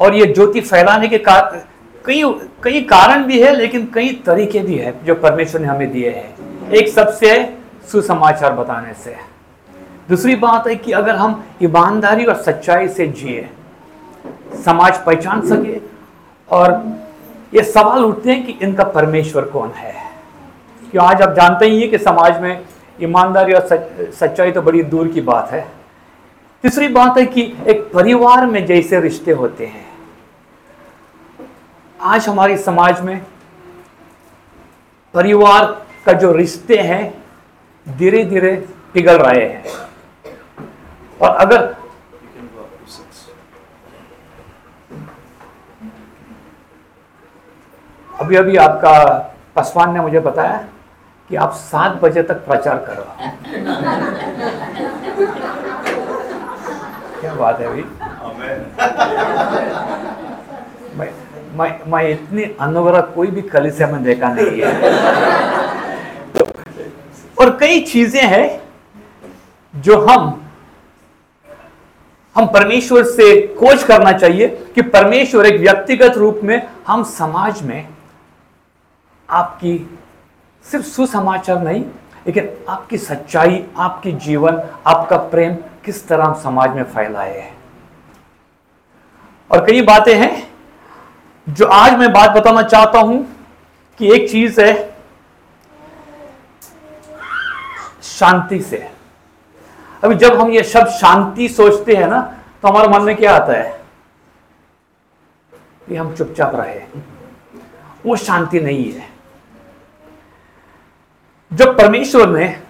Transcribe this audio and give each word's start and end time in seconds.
और 0.00 0.14
ये 0.14 0.26
ज्योति 0.26 0.60
फैलाने 0.60 1.08
के 1.08 1.18
कार 1.18 1.66
कई 2.06 2.22
कई 2.62 2.80
कारण 2.80 3.24
भी 3.24 3.40
है 3.40 3.54
लेकिन 3.54 3.86
कई 3.94 4.12
तरीके 4.26 4.58
भी 4.58 4.74
है 4.74 4.94
जो 5.04 5.14
परमेश्वर 5.14 5.60
ने 5.60 5.68
हमें 5.68 5.90
दिए 5.92 6.10
हैं। 6.10 6.70
एक 6.70 6.88
सबसे 6.88 7.34
सुसमाचार 7.92 8.52
बताने 8.52 8.94
से। 8.94 9.16
दूसरी 10.08 10.36
बात 10.36 10.66
है 10.68 10.76
कि 10.76 10.92
अगर 10.92 11.16
हम 11.16 11.44
ईमानदारी 11.62 12.24
और 12.24 12.34
सच्चाई 12.34 12.88
से 12.88 13.06
जिए 13.08 13.48
समाज 14.64 15.04
पहचान 15.04 15.40
सके 15.48 15.80
और 16.48 16.82
ये 17.54 17.62
सवाल 17.62 18.04
उठते 18.04 18.30
हैं 18.30 18.46
कि 18.46 18.58
इनका 18.62 18.84
परमेश्वर 18.84 19.44
कौन 19.44 19.70
है? 19.70 19.94
क्यों 20.90 21.04
आज 21.04 21.22
आप 21.22 21.34
जानते 21.34 21.66
ही 21.66 21.80
हैं 21.80 21.90
कि 21.90 21.98
समाज 21.98 22.40
में 22.40 22.60
ईमानदारी 23.02 23.52
और 23.52 23.66
सच, 23.66 24.14
सच्चाई 24.14 24.52
तो 24.52 24.62
बड़ी 24.62 24.82
दूर 24.82 25.08
की 25.08 25.20
बात 25.20 25.50
है। 25.50 25.66
तीसरी 26.64 26.88
बात 26.88 27.18
है 27.18 27.24
कि 27.26 27.42
एक 27.66 27.90
परिवार 27.92 28.46
में 28.46 28.64
जैसे 28.66 29.00
रिश्ते 29.00 29.32
होते 29.32 29.66
हैं। 29.66 29.86
आज 32.00 32.28
हमारे 32.28 32.56
समाज 32.58 33.00
में 33.00 33.20
परिवार 35.14 35.64
का 36.06 36.12
जो 36.12 36.32
रिश्ते 36.32 36.76
हैं 36.78 37.02
धीरे 37.86 38.24
धीरे 38.24 38.54
पिघल 38.94 39.18
रहे 39.18 39.44
हैं। 39.44 39.64
और 41.20 41.30
अगर 41.36 41.74
अभी 48.20 48.36
अभी 48.36 48.56
आपका 48.56 48.92
पासवान 49.54 49.92
ने 49.94 50.00
मुझे 50.00 50.20
बताया 50.20 50.58
कि 51.30 51.36
आप 51.36 51.52
सात 51.52 52.00
बजे 52.02 52.22
तक 52.22 52.44
प्रचार 52.46 52.78
कर 52.78 52.94
करो। 52.94 53.06
क्या 57.20 57.34
बात 57.34 57.60
है 57.60 57.66
अभी 57.66 57.82
मैं 60.98 61.10
मैं 61.58 61.70
मैं 61.92 62.08
इतनी 62.08 62.42
अनुग्रह 62.60 63.00
कोई 63.14 63.26
भी 63.26 63.42
कलिसिया 63.42 63.88
में 63.88 64.02
देखा 64.04 64.28
नहीं 64.32 64.60
है। 64.60 64.72
तो, 66.32 66.44
और 67.40 67.56
कई 67.60 67.80
चीज़ें 67.80 68.22
हैं 68.22 68.46
जो 69.74 69.98
हम 70.06 70.34
हम 72.36 72.46
परमेश्वर 72.46 73.04
से 73.04 73.30
खोज 73.60 73.82
करना 73.82 74.12
चाहिए 74.12 74.48
कि 74.74 74.82
परमेश्वर 74.96 75.46
एक 75.46 75.60
व्यक्तिगत 75.60 76.16
रूप 76.16 76.40
में 76.44 76.60
हम 76.86 77.02
समाज 77.04 77.62
में 77.62 77.88
आपकी 79.28 79.78
सिर्फ़ 80.64 80.86
सुसमाचार 80.86 81.62
नहीं 81.62 81.82
लेकिन 82.26 82.48
आपकी 82.68 82.98
सच्चाई 82.98 83.64
आपकी 83.78 84.12
जीवन 84.24 84.62
आपका 84.86 85.16
प्रेम 85.32 85.54
किस 85.88 86.06
तरह 86.08 86.24
हम 86.24 86.34
समाज 86.34 86.74
में 86.76 86.82
फैलाए 86.84 87.38
है। 87.38 87.52
और 89.50 89.64
कई 89.66 89.82
बातें 89.82 90.14
हैं 90.14 90.54
जो 91.46 91.66
आज 91.66 91.92
मैं 91.98 92.12
बात 92.12 92.30
बताना 92.30 92.62
चाहता 92.62 92.98
हूँ 92.98 93.46
कि 94.00 94.12
एक 94.12 94.30
चीज़ 94.30 94.60
है, 94.60 94.72
शांति 98.02 98.60
से। 98.62 98.78
अभी 100.04 100.14
जब 100.14 100.40
हम 100.40 100.50
ये 100.50 100.62
शब्द 100.64 100.88
शांति 100.90 101.48
सोचते 101.48 101.94
हैं 101.94 102.06
ना 102.06 102.20
तो 102.62 102.68
हमारे 102.68 102.88
मन 102.88 103.02
में 103.02 103.14
क्या 103.16 103.36
आता 103.36 103.52
है? 103.52 103.80
कि 105.88 105.96
हम 105.96 106.14
चुपचाप 106.16 106.54
रहे। 106.54 106.80
वो 108.06 108.16
शांति 108.16 108.60
नहीं 108.60 108.92
है। 108.92 109.08
जब 111.52 111.76
परमेश्वर 111.78 112.28
ने 112.28 112.62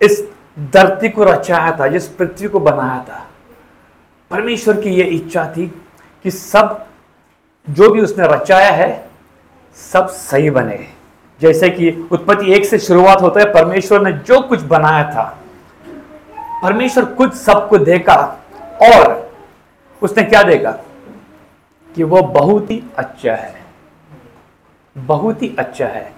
इस 0.00 0.33
धरती 0.58 1.08
को 1.08 1.24
रचाया 1.24 1.76
था, 1.80 1.86
जिस 1.86 2.08
पृथ्वी 2.08 2.48
को 2.48 2.60
बनाया 2.60 3.04
था। 3.08 3.26
परमेश्वर 4.30 4.80
की 4.80 4.90
यह 4.90 5.14
इच्छा 5.16 5.44
थी 5.56 5.66
कि 6.22 6.30
सब 6.30 6.86
जो 7.70 7.90
भी 7.90 8.00
उसने 8.00 8.26
रचाया 8.26 8.70
है, 8.70 9.08
सब 9.92 10.08
सही 10.08 10.50
बने। 10.50 10.88
जैसे 11.40 11.70
कि 11.70 12.08
उत्पत्ति 12.12 12.52
एक 12.52 12.64
से 12.64 12.78
शुरुआत 12.78 13.22
होता 13.22 13.40
है, 13.40 13.52
परमेश्वर 13.52 14.00
ने 14.00 14.12
जो 14.12 14.40
कुछ 14.40 14.62
बनाया 14.62 15.04
था, 15.04 15.38
परमेश्वर 16.62 17.04
खुद 17.04 17.32
सबको 17.32 17.78
देखा 17.78 18.16
और 18.82 19.32
उसने 20.02 20.22
क्या 20.22 20.42
देखा 20.42 20.70
कि 21.94 22.02
वो 22.02 22.22
बहुत 22.22 22.70
ही 22.70 22.82
अच्छा 22.98 23.32
है। 23.32 23.62
बहुत 24.98 25.42
ही 25.42 25.56
अच्छा 25.58 25.86
है। 25.86 26.12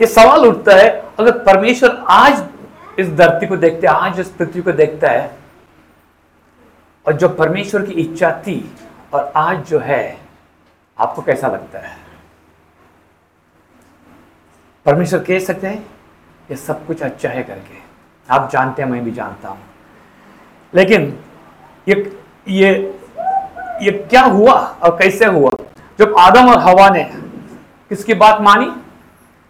ये 0.00 0.06
सवाल 0.06 0.46
उठता 0.46 0.76
है, 0.76 0.88
अगर 1.18 1.38
परमेश्वर 1.38 2.04
आज 2.08 2.44
इस 2.98 3.10
धरती 3.10 3.46
को 3.46 3.56
देखते, 3.56 3.86
आज 3.86 4.20
इस 4.20 4.28
पृथ्वी 4.28 4.62
को 4.62 4.72
देखता 4.72 5.08
है, 5.08 5.36
और 7.06 7.12
जो 7.12 7.28
परमेश्वर 7.28 7.86
की 7.86 7.92
इच्छा 7.92 8.30
थी, 8.30 8.74
और 9.12 9.32
आज 9.36 9.66
जो 9.66 9.78
है, 9.78 10.18
आपको 10.98 11.22
कैसा 11.22 11.48
लगता 11.48 11.78
है? 11.78 11.96
परमेश्वर 14.86 15.24
कह 15.24 15.38
सकते 15.38 15.66
हैं 15.66 15.86
ये 16.50 16.56
सब 16.56 16.86
कुछ 16.86 17.02
अच्छा 17.02 17.28
है 17.28 17.42
करके। 17.42 17.78
आप 18.30 18.50
जानते 18.50 18.82
हैं, 18.82 18.88
मैं 18.88 19.04
भी 19.04 19.10
जानता 19.10 19.48
हूँ। 19.48 19.60
लेकिन 20.74 21.20
ये 21.88 22.22
ये 22.48 23.00
ये 23.82 24.06
क्या 24.10 24.22
हुआ, 24.22 24.52
और 24.52 24.98
कैसे 24.98 25.24
हुआ? 25.24 25.50
जब 25.98 26.14
आदम 26.18 26.50
और 26.50 26.58
हवा 26.58 26.90
ने 26.90 27.04
किसकी 27.88 28.14
बात 28.14 28.40
मानी? 28.40 28.82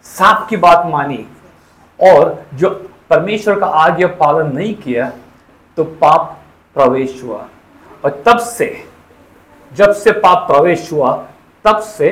सांप 0.03 0.47
की 0.49 0.57
बात 0.57 0.85
मानी। 0.85 1.27
और 2.01 2.45
जो 2.53 2.90
परमेश्वर 3.11 3.59
का 3.59 3.67
आज्ञा 3.67 4.07
पालन 4.19 4.55
नहीं 4.55 4.73
किया 4.75 5.11
तो 5.77 5.83
पाप 5.83 6.37
प्रवेश 6.75 7.21
हुआ। 7.23 7.47
और 8.05 8.21
तब 8.25 8.37
से 8.39 8.67
जब 9.71 9.93
से 9.93 10.11
पाप 10.11 10.47
प्रवेश 10.47 10.91
हुआ 10.93 11.13
तब 11.65 11.79
से 11.79 12.09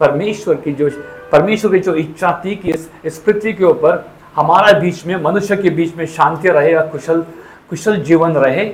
परमेश्वर 0.00 0.54
की 0.54 0.72
जो 0.72 0.90
परमेश्वर 1.32 1.72
की 1.72 1.78
जो 1.78 1.94
इच्छा 1.94 2.40
थी 2.44 2.56
कि 2.56 2.70
इस, 2.70 2.90
इस 3.04 3.18
पृथ्वी 3.18 3.52
के 3.52 3.64
ऊपर 3.64 4.04
हमारा 4.36 4.78
बीच 4.78 5.04
में 5.06 5.16
मनुष्य 5.16 5.56
के 5.56 5.70
बीच 5.70 5.94
में 5.96 6.06
शांति 6.06 6.48
रहे 6.48 6.72
या 6.72 6.82
कुशल 6.82 7.22
कुशल 7.70 8.02
जीवन 8.02 8.32
रहे 8.32 8.64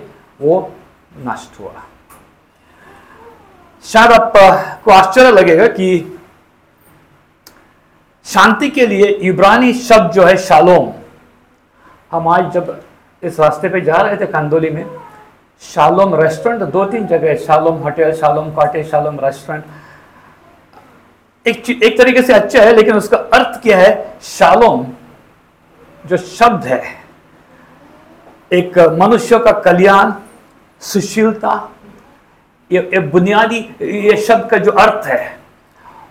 वो 0.41 0.72
नष्ट 1.19 1.60
हुआ। 1.60 1.72
शायद 3.84 4.12
आपको 4.12 4.91
आश्चर्य 4.91 5.31
लगेगा 5.31 5.66
कि 5.66 6.14
शांति 8.27 8.69
के 8.71 8.87
लिए 8.87 9.07
इब्रानी 9.29 9.73
शब्द 9.73 10.12
जो 10.12 10.23
है 10.23 10.37
शालोम। 10.37 10.93
हम 12.12 12.29
आज 12.29 12.53
जब 12.53 12.83
इस 13.23 13.41
रास्ते 13.41 13.69
पे 13.69 13.81
जा 13.81 13.97
रहे 13.97 14.17
थे 14.17 14.27
कंदोली 14.27 14.71
में 14.71 14.85
शालोम 15.62 16.15
रेस्टोरेंट 16.15 16.63
दो 16.63 16.84
तीन 16.84 17.07
जगह 17.07 17.29
है 17.29 17.37
Shalom 17.37 17.77
hotel 17.83 18.13
Shalom 18.13 18.51
cottage 18.55 18.91
Shalom 18.91 19.19
restaurant. 19.25 19.65
एक 21.47 21.71
एक 21.71 21.99
तरीके 21.99 22.23
से 22.23 22.33
अच्छा 22.33 22.63
है 22.63 22.75
लेकिन 22.77 22.97
उसका 22.97 23.17
अर्थ 23.17 23.61
क्या 23.63 23.79
है? 23.79 24.19
शालोम 24.23 24.87
जो 26.05 26.17
शब्द 26.17 26.65
है 26.65 26.83
एक 28.53 28.79
मनुष्य 29.03 29.39
का 29.39 29.53
कल्याण 29.61 30.13
सुशीलता 30.83 31.71
ये, 32.71 32.79
ये 32.95 32.99
बुनियादी 32.99 33.59
ये 33.83 34.17
शब्द 34.17 34.49
का 34.51 34.59
जो 34.59 34.71
अर्थ 34.73 35.07
है 35.07 35.44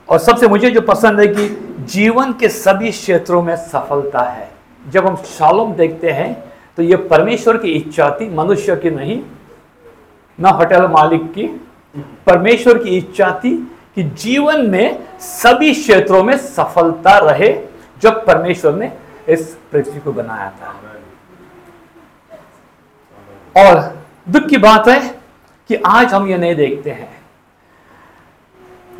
और 0.10 0.20
सबसे 0.20 0.48
मुझे 0.48 0.70
जो 0.70 0.82
पसंद 0.82 1.20
है 1.20 1.28
कि 1.28 1.48
जीवन 1.90 2.34
के 2.34 2.50
सभी 2.50 2.92
क्षेत्रों 2.92 3.42
में 3.44 3.56
सफलता 3.58 4.22
है। 4.22 4.50
जब 4.90 5.08
हम 5.08 5.16
शालोम 5.16 5.74
देखते 5.74 6.12
हैं 6.12 6.34
तो 6.78 6.84
ये 6.84 6.96
परमेश्वर 6.98 7.58
की 7.58 7.72
इच्छा 7.72 8.10
थी, 8.12 8.30
मनुष्य 8.30 8.76
की 8.76 8.92
नहीं, 8.92 9.22
न 10.40 10.46
होटल 10.48 10.88
मालिक 10.88 11.32
की। 11.34 11.48
परमेश्वर 12.28 12.78
की 12.78 12.98
इच्छा 12.98 13.32
थी 13.44 13.58
कि 13.96 14.04
जीवन 14.04 14.70
में 14.70 15.04
सभी 15.20 15.72
क्षेत्रों 15.74 16.24
में 16.24 16.38
सफलता 16.38 17.18
रहे, 17.20 17.54
जब 18.02 18.26
परमेश्वर 18.26 18.74
ने 18.74 18.92
इस 19.30 19.58
पृथ्वी 19.72 20.00
को 20.00 20.12
बनाया 20.12 20.50
था। 20.52 20.76
और 23.56 23.80
दुख 24.30 24.48
की 24.50 24.58
बात 24.58 24.88
है 24.88 25.00
कि 25.70 25.76
आज 25.76 26.14
हम 26.14 26.28
ये 26.28 26.38
नहीं 26.38 26.56
देखते 26.56 26.90
हैं। 26.90 27.13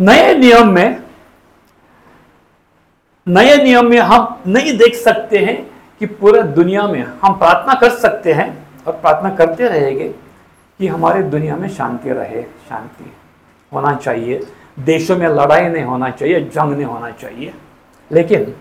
नए 0.02 0.36
नियम 0.36 0.68
में, 0.68 1.04
नए 3.28 3.64
नियम 3.64 3.86
में 3.86 4.00
हम 4.00 4.42
नहीं 4.48 4.78
देख 4.78 4.96
सकते 4.96 5.38
हैं 5.38 5.82
कि 6.00 6.06
पूरे 6.06 6.44
दुनिया 6.44 6.88
में 6.88 7.04
हम 7.04 7.34
प्रार्थना 7.34 7.74
कर 7.74 7.90
सकते 7.90 8.34
हैं 8.34 8.68
और 8.88 8.94
प्रार्थना 8.94 9.30
करते 9.30 9.68
रहेंगे 9.68 10.10
कि 10.80 10.88
हमारे 10.88 11.24
दुनिया 11.24 11.56
में 11.56 11.70
शांति 11.70 12.10
रहे, 12.10 12.44
शांति 12.44 13.14
होना 13.74 13.96
चाहिए। 13.96 14.48
देशों 14.80 15.18
में 15.18 15.28
लड़ाई 15.28 15.70
नहीं 15.70 15.84
होना 15.84 16.10
चाहिए, 16.10 16.42
जंग 16.42 16.74
नहीं 16.74 16.86
होना 16.86 17.12
चाहिए। 17.12 17.54
लेकिन 18.12 18.56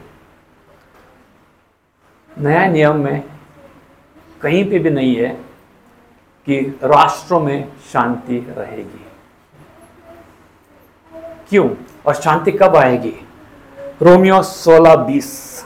नया 2.38 2.66
नियम 2.66 2.96
में 2.96 3.22
कहीं 4.40 4.70
पे 4.70 4.78
भी 4.78 4.90
नहीं 4.90 5.16
है 5.16 5.28
कि 6.46 6.78
राष्ट्रों 6.84 7.40
में 7.40 7.72
शांति 7.92 8.54
रहेगी। 8.58 9.01
क्यों? 11.52 11.70
और 12.06 12.14
शांति 12.14 12.52
कब 12.52 12.76
आएगी? 12.76 13.26
रोमियो 14.02 14.42
16 14.42 14.94
बीस। 14.94 15.64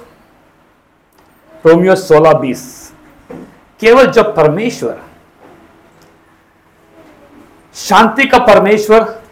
रोमियो 1.66 1.96
16 1.96 2.32
बीस। 2.32 2.92
केवल 3.80 4.06
जब 4.06 4.36
परमेश्वर, 4.36 5.02
शांति 7.74 8.26
का 8.26 8.38
परमेश्वर, 8.38 9.22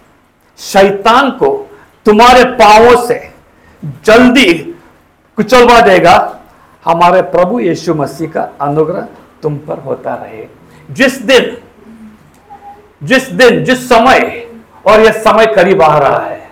शैतान 0.58 1.30
को 1.30 1.76
तुम्हारे 2.04 2.44
पावों 2.44 3.06
से 3.06 3.32
जल्दी 4.04 4.54
कुचलवा 5.36 5.80
देगा, 5.80 6.40
हमारे 6.84 7.22
प्रभु 7.22 7.60
यीशु 7.60 7.94
मसीह 7.94 8.30
का 8.30 8.52
अनुग्रह 8.60 9.08
तुम 9.42 9.58
पर 9.58 9.78
होता 9.78 10.14
रहे। 10.14 10.46
जिस 10.90 11.22
दिन 11.22 11.56
जिस 13.02 13.28
दिन, 13.28 13.64
जिस 13.64 13.88
समय, 13.88 14.50
और 14.86 15.00
यह 15.00 15.12
समय 15.12 15.46
करीब 15.46 15.82
आ 15.82 15.98
रहा 15.98 16.18
है 16.18 16.43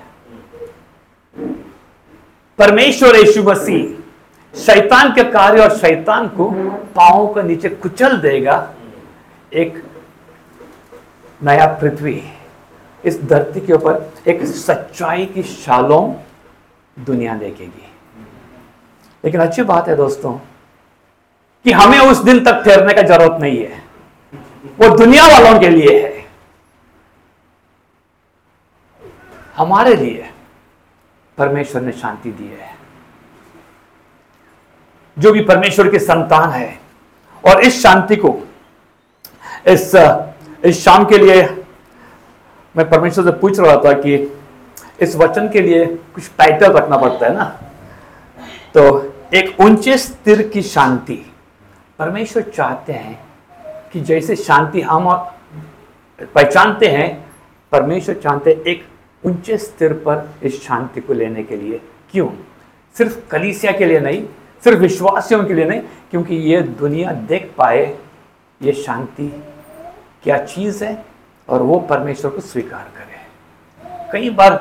परमेश्वर 2.63 3.17
यीशु 3.17 3.43
मसीह, 3.43 4.59
शैतान 4.59 5.15
के 5.15 5.23
कार्य 5.25 5.61
और 5.61 5.77
शैतान 5.77 6.29
को 6.29 6.51
पाओ 6.97 7.35
के 7.35 7.43
नीचे 7.43 7.69
कुचल 7.69 8.17
देगा। 8.17 8.75
एक 9.53 9.83
नया 11.43 11.67
पृथ्वी 11.67 12.23
इस 13.05 13.23
धरती 13.23 13.61
के 13.61 13.73
ऊपर 13.73 14.13
एक 14.29 14.45
सच्चाई 14.45 15.27
की 15.27 15.43
शालों 15.43 16.15
दुनिया 17.05 17.35
देखेगी। 17.35 17.91
लेकिन 19.25 19.41
अच्छी 19.41 19.63
बात 19.63 19.89
है 19.89 19.97
दोस्तों 19.97 20.33
कि 21.65 21.73
हमें 21.73 21.99
उस 21.99 22.19
दिन 22.19 22.45
तक 22.45 22.63
ठहरने 22.65 22.95
का 22.95 23.03
ज़रूरत 23.03 23.41
नहीं 23.41 23.59
है। 23.59 23.83
वो 24.79 24.97
दुनिया 24.97 25.27
वालों 25.27 25.61
के 25.61 25.69
लिए 25.69 26.03
है। 26.03 26.25
हमारे 29.57 29.95
लिए। 29.95 30.32
परमेश्वर 31.39 31.83
ने 31.83 31.93
शांति 31.93 32.31
दी 32.31 32.47
है। 32.47 32.71
जो 35.19 35.33
भी 35.33 35.41
परमेश्वर 35.41 35.91
के 35.91 35.99
संतान 35.99 36.51
है 36.51 36.79
और 37.45 37.61
इस 37.61 37.83
शांति 37.83 38.17
को, 38.17 38.39
इस 39.67 39.95
इस 40.65 40.85
शाम 40.85 41.05
के 41.05 41.19
लिए 41.19 41.43
मैं 42.77 42.89
परमेश्वर 42.91 43.25
से 43.25 43.31
पूछ 43.31 43.59
रहा 43.61 43.77
था 43.77 43.93
कि 43.93 44.15
इस 45.01 45.17
वचन 45.17 45.49
के 45.49 45.61
लिए 45.61 45.87
कुछ 45.87 46.31
टाइटल 46.39 46.73
रखना 46.73 46.97
पड़ता 46.97 47.27
है 47.27 47.35
ना? 47.35 47.45
तो 48.75 49.15
एक 49.35 49.61
ऊँचे 49.61 49.97
स्थिर 49.99 50.43
की 50.49 50.63
शांति। 50.63 51.17
परमेश्वर 51.99 52.43
चाहते 52.43 52.93
हैं 52.93 53.19
कि 53.93 54.01
जैसे 54.01 54.37
शांति 54.37 54.81
हम 54.81 55.13
पहचानते 56.23 56.87
हैं, 56.87 57.25
परमेश्वर 57.73 58.15
चाहते 58.15 58.51
हैं 58.51 58.63
एक 58.63 58.87
ऊँचे 59.25 59.57
स्थिर 59.59 59.93
पर 60.07 60.29
इस 60.43 60.63
शांति 60.63 61.01
को 61.01 61.13
लेने 61.13 61.43
के 61.43 61.57
लिए। 61.57 61.81
क्यों? 62.11 62.29
सिर्फ़ 62.97 63.29
कलीसिया 63.29 63.73
के 63.73 63.87
लिए 63.87 64.01
नहीं, 64.01 64.25
सिर्फ़ 64.65 64.79
विश्वासियों 64.79 65.45
के 65.45 65.55
लिए 65.55 65.65
नहीं, 65.65 65.81
क्योंकि 66.11 66.35
ये 66.35 66.61
दुनिया 66.61 67.13
देख 67.13 67.53
पाए, 67.59 67.97
ये 68.61 68.73
शांति 68.73 69.29
क्या 70.23 70.45
चीज़ 70.45 70.85
है 70.85 71.05
और 71.49 71.63
वो 71.63 71.79
परमेश्वर 71.81 72.31
को 72.31 72.41
स्वीकार 72.41 72.91
करे। 72.97 74.11
कई 74.13 74.31
बार 74.31 74.53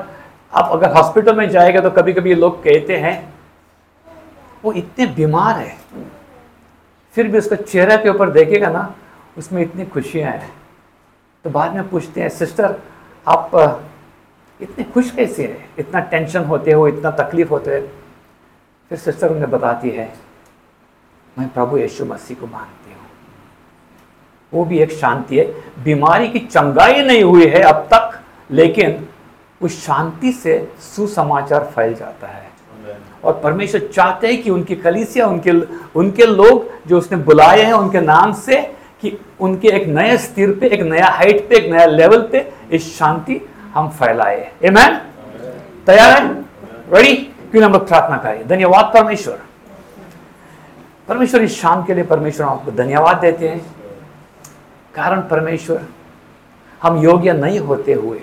आप 0.54 0.72
अगर 0.72 0.94
हॉस्पिटल 0.94 1.36
में 1.36 1.50
जाएगा 1.50 1.82
तो 1.82 1.90
कभी 1.90 2.14
कभी 2.14 2.34
लोग 2.36 2.64
कहते 2.64 2.98
हैं, 2.98 3.34
वो 4.64 4.74
इतने 4.74 5.06
बीमार 5.08 5.58
है। 5.58 5.78
फिर 7.16 7.28
भी 7.28 7.38
उसका 7.38 7.56
चेहरे 7.56 7.98
के 7.98 8.10
ऊपर 8.10 8.30
देखेगा 8.30 8.70
ना, 8.70 8.94
उसमें 9.38 9.62
इतनी 9.62 9.86
खुशियाँ 9.86 10.32
हैं। 10.32 10.52
तो 11.46 11.50
बाद 11.50 11.74
में 11.74 11.90
पूछते 11.90 12.22
हैं, 12.22 12.30
सिस्टर, 12.30 12.76
आप 13.28 13.52
इतने 14.62 14.84
खुश 14.94 15.12
कैसे 15.12 15.44
है? 15.44 15.70
इतना 15.80 16.00
टेंशन 16.00 16.44
होते 16.44 16.72
हो 16.72 16.88
इतना 16.88 17.12
तकलीफ़ 17.12 17.50
होते 17.50 17.72
है 17.72 17.82
फिर 18.92 18.98
सिस्टर 18.98 19.32
उन्हें 19.32 19.50
बताती 19.52 19.90
है 19.90 20.14
मैं 21.38 21.48
प्रभु 21.50 21.78
यीशु 21.78 22.06
मसीह 22.06 22.38
को 22.38 22.48
मानती 22.48 22.94
हूँ। 22.94 23.00
वो 24.54 24.66
भी 24.66 24.80
एक 24.80 24.92
शांति 24.92 25.38
है। 25.40 25.46
बीमारी 25.84 26.28
की 26.28 26.40
चंगाई 26.40 27.02
नहीं 27.02 27.24
हुई 27.24 27.48
है 27.48 27.62
अब 27.64 27.88
तक 27.94 28.20
लेकिन 28.52 29.08
उस 29.62 29.86
शांति 29.86 30.32
से 30.34 30.58
सुसमाचार 30.96 31.72
फैल 31.76 31.94
जाता 31.94 32.28
है। 32.28 32.50
और 33.24 33.40
परमेश्वर 33.44 33.88
चाहते 33.88 34.28
हैं 34.28 34.42
कि 34.44 34.50
उनकी 34.50 34.76
कलीसिया 34.76 35.28
उनके 35.28 35.52
उनके 36.00 36.26
लोग 36.26 36.70
जो 36.88 36.98
उसने 36.98 37.18
बुलाए 37.18 37.62
हैं 37.62 37.74
उनके 37.74 38.02
नाम 38.02 38.34
से 38.34 38.62
कि 39.02 39.18
उनके 39.40 39.68
एक 39.68 39.88
नए 39.88 40.18
स्थिर 40.18 40.52
पे 40.60 40.68
एक 40.68 40.82
नया 40.82 41.08
हाइट 41.08 41.48
पे 41.50 41.56
एक 41.56 41.72
नया 41.72 41.86
लेवल 41.86 42.28
पे 42.32 42.52
इस 42.72 42.98
शांति 42.98 43.40
हम 43.74 43.90
फैलाए। 43.90 44.52
मैन 44.64 44.96
तैयार 45.86 46.24
है? 46.24 46.42
रेडी 46.94 47.16
क्यों 47.16 47.64
हम 47.64 47.74
लोग 47.74 47.88
प्रार्थना 47.88 48.18
करें? 48.18 48.48
धन्यवाद 48.48 48.86
परमेश्वर। 48.94 49.40
परमेश्वर 51.08 51.42
इस 51.42 51.62
शाम 51.62 51.84
के 51.84 51.94
लिए 51.94 52.04
परमेश्वर 52.04 52.46
आपको 52.46 52.72
धन्यवाद 52.72 53.18
देते 53.18 53.50
हैं। 53.50 53.76
कारण 54.96 55.22
परमेश्वर, 55.22 55.86
हम 56.84 56.98
योग्य 56.98 57.34
नहीं 57.34 57.60
होते 57.60 57.94
हुए 57.94 58.22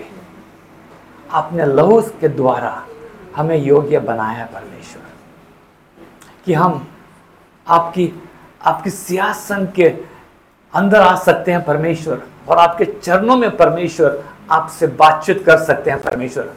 अपने 1.33 1.65
लहू 1.65 2.01
के 2.01 2.27
द्वारा 2.27 2.85
हमें 3.35 3.57
योग्य 3.57 3.99
बनाया 3.99 4.45
परमेश्वर। 4.53 5.03
कि 6.45 6.53
हम 6.53 6.87
आपकी 7.67 8.23
आपकी 8.65 8.89
सियासन 8.89 9.67
के 9.75 9.89
अंदर 10.73 11.01
आ 11.01 11.15
सकते 11.15 11.51
हैं 11.51 11.65
परमेश्वर 11.65 12.21
और 12.49 12.57
आपके 12.57 12.85
चरणों 12.85 13.35
में 13.35 13.57
परमेश्वर 13.57 14.23
आपसे 14.51 14.87
बातचीत 14.87 15.45
कर 15.45 15.57
सकते 15.57 15.91
हैं 15.91 16.01
परमेश्वर। 16.01 16.53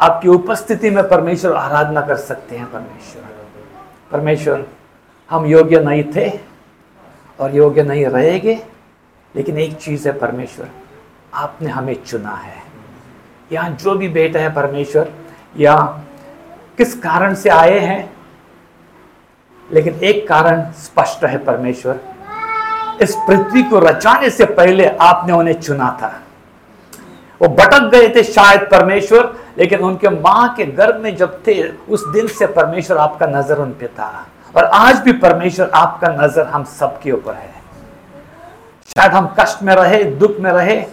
आपकी 0.00 0.28
उपस्थिति 0.28 0.90
में 0.90 1.08
परमेश्वर 1.08 1.52
आराधना 1.52 2.00
कर 2.00 2.16
सकते 2.16 2.56
हैं 2.56 2.72
परमेश्वर। 2.72 3.22
परमेश्वर, 4.12 4.66
हम 5.30 5.46
योग्य 5.46 5.80
नहीं 5.80 6.04
थे 6.16 6.40
और 7.40 7.54
योग्य 7.54 7.82
नहीं 7.82 8.06
रहेंगे, 8.06 8.66
लेकिन 9.36 9.58
एक 9.58 9.76
चीज़ 9.76 10.08
है 10.08 10.18
परमेश्वर, 10.18 10.68
आपने 11.34 11.70
हमें 11.70 12.04
चुना 12.04 12.30
है। 12.30 12.62
यहाँ 13.52 13.70
जो 13.70 13.94
भी 13.94 14.08
बेटा 14.08 14.40
है 14.40 14.54
परमेश्वर, 14.54 15.12
या 15.58 16.02
किस 16.78 17.00
कारण 17.00 17.34
से 17.34 17.48
आए 17.48 17.78
हैं, 17.78 18.16
लेकिन 19.72 19.94
एक 19.94 20.28
कारण 20.28 20.70
स्पष्ट 20.72 21.24
है 21.24 21.38
परमेश्वर, 21.38 22.00
इस 23.02 23.14
पृथ्वी 23.28 23.62
को 23.62 23.78
रचाने 23.78 24.30
से 24.30 24.44
पहले 24.44 24.86
आपने 24.86 25.32
उन्हें 25.32 25.60
चुना 25.60 25.98
था। 26.02 26.22
वो 27.42 27.48
भटक 27.48 27.90
गए 27.90 28.08
थे 28.08 28.22
शायद 28.22 28.60
परमेश्वर, 28.60 29.34
लेकिन 29.58 29.80
उनके 29.80 30.08
माँ 30.08 30.54
के 30.54 30.64
गर्भ 30.64 31.00
में 31.00 31.16
जब 31.16 31.42
थे, 31.46 31.68
उस 31.68 32.06
दिन 32.08 32.26
से 32.26 32.46
परमेश्वर 32.46 32.96
आपका 32.96 33.26
नज़र 33.26 33.56
उन 33.56 33.70
पे 33.70 33.86
था। 33.86 34.26
और 34.56 34.64
आज 34.64 35.00
भी 35.00 35.12
परमेश्वर 35.12 35.70
आपका 35.70 36.08
नज़र 36.08 36.46
हम 36.46 36.64
सबके 36.64 37.12
ऊपर 37.12 37.34
है। 37.34 37.54
शायद 38.88 39.12
हम 39.12 39.34
कष्ट 39.40 39.62
में 39.62 39.74
रहे, 39.74 40.04
दुख 40.04 40.38
में 40.40 40.50
रहे, 40.52 40.84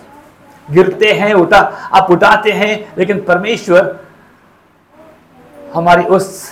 गिरते 0.72 1.12
हैं, 1.12 1.34
उठा, 1.34 1.60
आप 1.94 2.12
उठाते 2.12 2.52
हैं, 2.52 2.94
लेकिन 2.98 3.22
परमेश्वर 3.22 4.00
हमारी 5.74 6.04
उस 6.04 6.52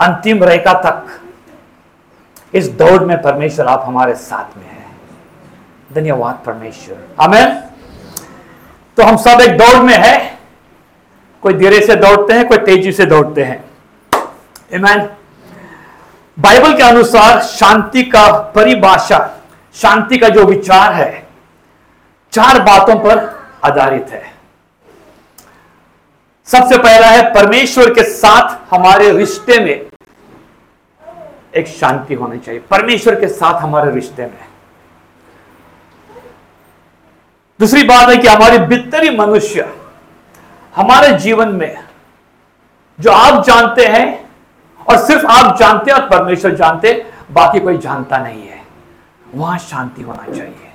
अंतिम 0.00 0.44
रेखा 0.44 0.72
तक, 0.74 1.06
इस 2.54 2.68
दौड़ 2.68 3.02
में 3.02 3.22
परमेश्वर 3.22 3.66
आप 3.66 3.84
हमारे 3.86 4.14
साथ 4.14 4.56
में 4.56 4.64
हैं। 4.64 4.96
धन्यवाद 5.94 6.42
परमेश्वर। 6.46 6.96
हमें 7.20 7.71
तो 8.96 9.02
हम 9.02 9.16
सब 9.16 9.40
एक 9.40 9.56
दौड़ 9.58 9.82
में 9.82 9.96
है। 9.96 10.38
कोई 11.42 11.54
धीरे 11.54 11.80
से 11.86 11.94
दौड़ते 11.96 12.32
हैं, 12.32 12.46
कोई 12.48 12.58
तेज़ी 12.58 12.92
से 12.92 13.04
दौड़ते 13.06 13.42
हैं। 13.42 13.64
इमैन 14.72 15.08
बाइबल 16.38 16.76
के 16.76 16.82
अनुसार 16.82 17.40
शांति 17.42 18.02
का 18.02 18.30
परिभाषा, 18.32 19.18
शांति 19.74 20.18
का 20.18 20.28
जो 20.28 20.44
विचार 20.44 20.92
है, 20.92 21.26
चार 22.32 22.60
बातों 22.60 22.96
पर 22.96 23.18
आधारित 23.64 24.10
है। 24.10 24.32
सबसे 26.46 26.78
पहला 26.78 27.06
है, 27.06 27.22
परमेश्वर 27.34 27.90
के 27.94 28.02
साथ 28.02 28.74
हमारे 28.74 29.12
रिश्ते 29.12 29.58
में 29.60 29.90
एक 31.56 31.66
शांति 31.68 32.14
होनी 32.14 32.38
चाहिए। 32.38 32.60
परमेश्वर 32.60 33.20
के 33.20 33.28
साथ 33.28 33.60
हमारे 33.60 33.90
रिश्ते 33.90 34.22
में। 34.22 34.51
दूसरी 37.62 37.82
बात 37.82 38.08
है 38.08 38.16
कि 38.16 38.28
हमारे 38.28 38.58
भीतरी 38.58 39.10
मनुष्य 39.16 39.72
हमारे 40.76 41.18
जीवन 41.18 41.48
में 41.48 41.78
जो 43.00 43.10
आप 43.10 43.44
जानते 43.44 43.84
हैं 43.86 44.30
और 44.88 44.96
सिर्फ़ 44.98 45.26
आप 45.26 45.58
जानते 45.60 45.90
हैं 45.90 45.98
और 45.98 46.08
परमेश्वर 46.08 46.54
जानते 46.54 47.06
बाकी 47.30 47.60
कोई 47.60 47.78
जानता 47.78 48.18
नहीं 48.18 48.48
है। 48.48 48.62
वहाँ 49.34 49.58
शांति 49.58 50.02
होना 50.02 50.32
चाहिए। 50.32 50.70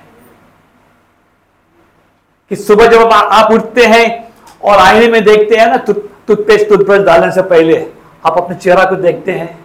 कि 2.48 2.56
सुबह 2.56 2.86
जब 2.86 3.12
आप 3.12 3.52
उठते 3.52 3.86
हैं 3.86 4.32
और 4.64 4.78
आईने 4.78 5.08
में 5.08 5.24
देखते 5.24 5.56
हैं 5.56 5.66
ना 5.66 5.76
टूथपेस्ट 5.76 6.68
टूथब्रश 6.68 7.04
डालने 7.04 7.32
से 7.32 7.42
पहले 7.42 7.92
आप 8.26 8.38
अपने 8.38 8.56
चेहरा 8.56 8.84
को 8.84 8.96
देखते 8.96 9.32
हैं। 9.32 9.58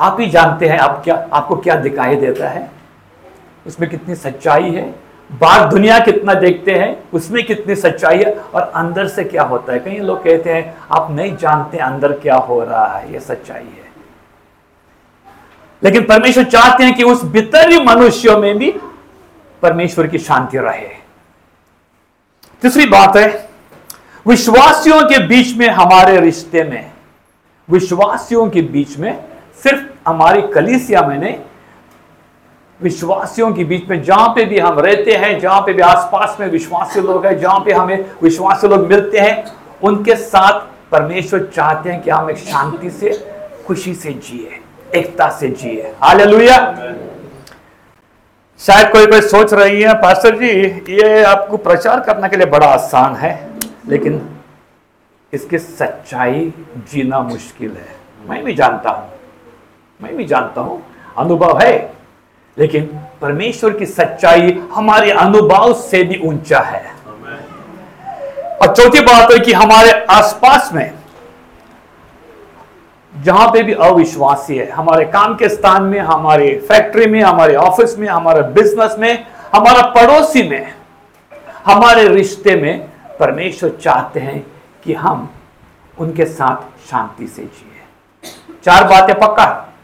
आप 0.00 0.20
ही 0.20 0.30
जानते 0.30 0.68
हैं 0.68 0.78
आप 0.78 1.00
क्या 1.04 1.28
आपको 1.32 1.56
क्या 1.56 1.76
दिखाई 1.76 2.16
देता 2.16 2.48
है। 2.48 2.70
उसमें 3.66 3.90
कितनी 3.90 4.14
सच्चाई 4.14 4.70
है। 4.70 5.07
बाहर 5.32 5.68
दुनिया 5.68 5.98
कितना 5.98 6.34
देखते 6.34 6.74
हैं, 6.74 7.04
उसमें 7.12 7.46
कितनी 7.46 7.74
सच्चाई 7.76 8.18
है 8.18 8.32
और 8.54 8.62
अंदर 8.62 9.08
से 9.08 9.24
क्या 9.24 9.42
होता 9.42 9.72
है। 9.72 9.78
कई 9.78 9.98
लोग 9.98 10.24
कहते 10.24 10.52
हैं, 10.52 10.76
आप 10.92 11.10
नहीं 11.10 11.36
जानते 11.36 11.78
अंदर 11.78 12.12
क्या 12.12 12.34
हो 12.34 12.64
रहा 12.64 12.86
है, 12.86 13.12
ये 13.12 13.20
सच्चाई 13.20 13.62
है। 13.62 13.88
लेकिन 15.84 16.04
परमेश्वर 16.04 16.44
चाहते 16.44 16.84
हैं 16.84 16.94
कि 16.94 17.02
उस 17.02 17.24
भीतरी 17.24 17.78
मनुष्यों 17.84 18.38
में 18.38 18.58
भी 18.58 18.70
परमेश्वर 19.62 20.06
की 20.06 20.18
शांति 20.18 20.58
रहे। 20.58 20.88
तीसरी 22.62 22.86
बात 22.86 23.16
है, 23.16 23.48
विश्वासियों 24.26 25.02
के 25.02 25.26
बीच 25.26 25.56
में 25.56 25.68
हमारे 25.68 26.20
रिश्ते 26.20 26.64
में, 26.64 26.90
विश्वासियों 27.70 28.50
के 28.50 28.62
बीच 28.62 28.98
में 28.98 29.24
सिर्फ़ 29.62 30.08
हमारी 30.08 30.42
कलीसिया 30.42 31.02
में 31.02 31.18
नहीं 31.18 31.34
विश्वासियों 32.80 33.52
के 33.52 33.64
बीच 33.64 33.88
में, 33.88 34.02
जहाँ 34.02 34.28
पे 34.28 34.44
भी 34.44 34.58
हम 34.58 34.78
रहते 34.80 35.12
हैं, 35.12 35.38
जहाँ 35.40 35.60
पे 35.60 35.72
भी 35.72 35.82
आसपास 35.82 36.36
में 36.40 36.46
विश्वासी 36.48 37.00
लोग 37.00 37.26
हैं, 37.26 37.38
जहाँ 37.38 37.58
पे 37.60 37.72
हमें 37.72 38.04
विश्वासी 38.22 38.68
लोग 38.68 38.86
मिलते 38.88 39.18
हैं, 39.18 39.44
उनके 39.82 40.16
साथ 40.16 40.60
परमेश्वर 40.92 41.48
चाहते 41.54 41.90
हैं 41.90 42.02
कि 42.02 42.10
हम 42.10 42.30
एक 42.30 42.36
शांति 42.38 42.90
से, 42.90 43.12
खुशी 43.66 43.94
से 43.94 44.12
जिए, 44.12 44.60
एकता 44.94 45.28
से 45.30 45.48
जिए। 45.48 45.92
हालेलुया। 46.02 46.56
शायद 48.60 48.90
कोई 48.92 49.06
कोई 49.06 49.20
सोच 49.20 49.52
रही 49.54 49.82
है, 49.82 49.94
पास्टर 49.94 50.38
जी, 50.38 50.48
ये 50.94 51.22
आपको 51.24 51.56
प्रचार 51.56 52.00
करने 52.00 52.28
के 52.28 52.36
लिए 52.36 52.46
बड़ा 52.46 52.66
आसान 52.66 53.14
है, 53.16 53.34
लेकिन 53.88 54.20
इसकी 55.32 55.58
सच्चाई 55.58 56.52
जीना 56.92 57.20
मुश्किल 57.20 57.70
है। 57.70 57.96
मैं 58.28 58.42
भी 58.44 58.54
जानता 58.54 58.90
हूँ, 58.90 59.08
मैं 60.00 60.16
भी 60.16 60.24
जानता 60.24 60.60
हूँ, 60.60 60.82
अनुभव 61.18 61.58
है। 61.58 61.97
लेकिन 62.58 63.00
परमेश्वर 63.20 63.72
की 63.72 63.86
सच्चाई 63.86 64.62
हमारे 64.74 65.10
अनुभव 65.10 65.72
से 65.72 66.04
भी 66.04 66.18
ऊँचा 66.18 66.58
है। 66.58 66.84
और 68.62 68.74
चौथी 68.74 69.00
बात 69.00 69.32
है 69.32 69.38
कि 69.38 69.52
हमारे 69.52 69.90
आसपास 70.10 70.70
में, 70.72 70.92
जहाँ 73.14 73.48
पे 73.48 73.62
भी 73.62 73.72
अविश्वासी 73.72 74.56
है, 74.56 74.70
हमारे 74.70 75.04
काम 75.04 75.34
के 75.34 75.48
स्थान 75.48 75.82
में, 75.82 76.00
हमारे 76.00 76.66
फैक्ट्री 76.68 77.06
में, 77.06 77.22
हमारे 77.22 77.54
ऑफ़िस 77.56 77.98
में, 77.98 78.08
हमारे 78.08 78.42
बिज़नेस 78.42 78.96
में, 78.98 79.26
हमारा 79.54 79.82
पड़ोसी 79.82 80.48
में, 80.48 80.74
हमारे 81.66 82.08
रिश्ते 82.08 82.56
में 82.56 82.88
परमेश्वर 83.20 83.70
चाहते 83.82 84.20
हैं 84.20 84.46
कि 84.84 84.94
हम 84.94 85.30
उनके 85.98 86.24
साथ 86.24 86.88
शांति 86.90 87.26
से 87.26 87.42
जिए। 87.42 88.30
चार 88.64 88.84
बातें 88.84 89.18
पक्का। 89.18 89.74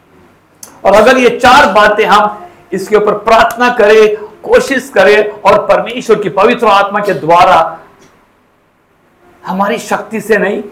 और 0.85 0.95
अगर 0.95 1.19
ये 1.19 1.31
चार 1.31 1.73
बातें 1.73 2.07
हम 2.07 2.44
इसके 2.75 2.97
ऊपर 2.97 3.19
प्रार्थना 3.21 3.69
करें, 3.75 4.17
कोशिश 4.43 4.91
करें 4.95 5.31
और 5.31 5.59
परमेश्वर 5.67 6.23
की 6.23 6.29
पवित्र 6.31 6.67
आत्मा 6.69 7.01
के 7.01 7.15
द्वारा 7.15 7.57
हमारी 9.45 9.79
शक्ति 9.81 10.21
से 10.21 10.39
नहीं, 10.39 10.63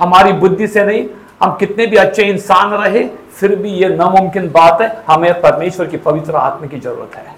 हमारी 0.00 0.32
बुद्धि 0.34 0.66
से 0.68 0.84
नहीं, 0.84 1.06
हम 1.42 1.56
कितने 1.56 1.86
भी 1.86 1.96
अच्छे 1.96 2.22
इंसान 2.24 2.72
रहे, 2.74 3.04
फिर 3.32 3.54
भी 3.56 3.70
यह 3.72 3.96
नामुमकिन 3.96 4.50
बात 4.50 4.80
है, 4.82 4.88
हमें 5.08 5.40
परमेश्वर 5.40 5.86
की 5.86 5.96
पवित्र 5.98 6.36
आत्मा 6.36 6.66
की 6.68 6.78
ज़रूरत 6.78 7.16
है, 7.16 7.34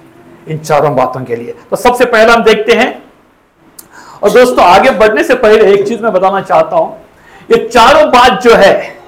इन 0.49 0.59
चारों 0.59 0.95
बातों 0.97 1.25
के 1.25 1.37
लिए। 1.37 1.55
तो 1.71 1.77
सबसे 1.77 2.05
पहले 2.07 2.33
हम 2.33 2.43
देखते 2.45 2.73
हैं, 2.75 3.03
और 4.23 4.31
दोस्तों 4.31 4.65
आगे 4.65 4.91
बढ़ने 4.93 5.25
से 5.25 5.35
पहले 5.37 5.73
एक 5.73 5.87
चीज़ 5.89 6.03
मैं 6.03 6.13
बताना 6.13 6.41
चाहता 6.43 6.77
हूँ, 6.77 6.97
ये 7.49 7.67
चारों 7.69 8.07
बात 8.11 8.41
जो 8.43 8.55
है, 8.55 8.99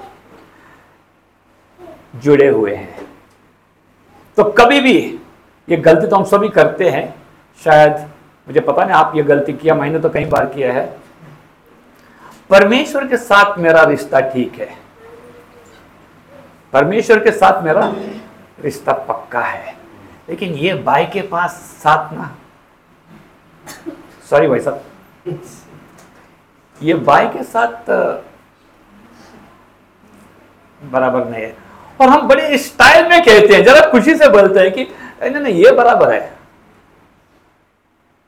जुड़े 2.16 2.48
हुए 2.48 2.74
हैं। 2.74 2.91
तो 4.38 4.44
कभी 4.52 4.80
भी 4.80 4.96
ये 5.68 5.76
गलती 5.76 6.06
तो 6.06 6.16
हम 6.16 6.24
सभी 6.24 6.48
करते 6.48 6.88
हैं, 6.90 7.14
शायद 7.64 7.96
मुझे 8.48 8.60
पता 8.60 8.84
नहीं 8.84 8.94
आप 8.94 9.16
ये 9.16 9.22
गलती 9.22 9.52
किया, 9.52 9.74
मैंने 9.74 9.98
तो 9.98 10.08
कई 10.10 10.24
बार 10.24 10.46
किया 10.46 10.72
है। 10.72 10.86
परमेश्वर 12.50 13.06
के 13.06 13.16
साथ 13.16 13.58
मेरा 13.58 13.82
रिश्ता 13.82 14.20
ठीक 14.20 14.58
है। 14.60 14.68
परमेश्वर 16.72 17.18
के 17.24 17.30
साथ 17.30 17.62
मेरा 17.62 17.92
रिश्ता 18.60 18.92
पक्का 19.08 19.40
है। 19.40 19.76
लेकिन 20.28 20.54
ये 20.54 20.74
भाई 20.74 21.06
के 21.06 21.22
पास 21.22 21.50
साथ 21.82 22.12
ना। 22.12 22.36
सॉरी 24.30 24.48
भाई 24.48 24.60
साहब। 24.60 24.84
ये 26.80 26.94
भाई 26.94 27.28
के 27.28 27.42
साथ, 27.42 27.90
बराबर 30.82 31.24
नहीं 31.24 31.42
है। 31.42 31.56
और 32.02 32.08
हम 32.08 32.28
बड़े 32.28 32.58
स्टाइल 32.58 33.08
में 33.08 33.22
कहते 33.24 33.54
हैं, 33.54 33.62
जरा 33.64 33.80
खुशी 33.90 34.14
से 34.14 34.28
बोलते 34.28 34.60
हैं 34.60 34.72
कि 34.72 34.86
नहीं 35.22 35.34
नहीं, 35.34 35.54
ये 35.54 35.70
बराबर 35.72 36.12
है। 36.12 36.32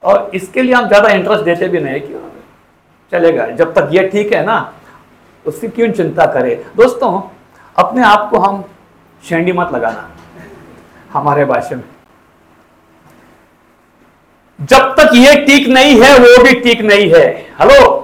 और 0.02 0.31
इसके 0.35 0.62
लिए 0.62 0.75
हम 0.75 0.87
ज़्यादा 0.88 1.09
इंटरेस्ट 1.11 1.45
देते 1.45 1.69
भी 1.69 1.81
नहीं 1.81 2.00
क्यों 2.00 2.21
चलेगा, 3.12 3.47
जब 3.49 3.73
तक 3.75 3.88
ये 3.93 4.09
ठीक 4.09 4.33
है 4.33 4.45
ना, 4.45 4.73
उसकी 5.45 5.69
क्यों 5.69 5.90
चिंता 5.93 6.26
करें? 6.35 6.57
दोस्तों, 6.76 7.21
अपने 7.76 8.02
आप 8.04 8.28
को 8.31 8.38
हम 8.38 8.64
शेंडी 9.23 9.52
मत 9.52 9.73
लगाना, 9.73 10.09
हमारे 11.12 11.45
भाषा 11.45 11.76
में। 11.76 11.83
जब 14.59 14.95
तक 14.99 15.11
ये 15.14 15.35
ठीक 15.47 15.69
नहीं 15.69 16.00
है, 16.02 16.16
वो 16.19 16.43
भी 16.45 16.61
ठीक 16.61 16.81
नहीं 16.83 17.11
है। 17.12 17.26
हेलो 17.61 18.00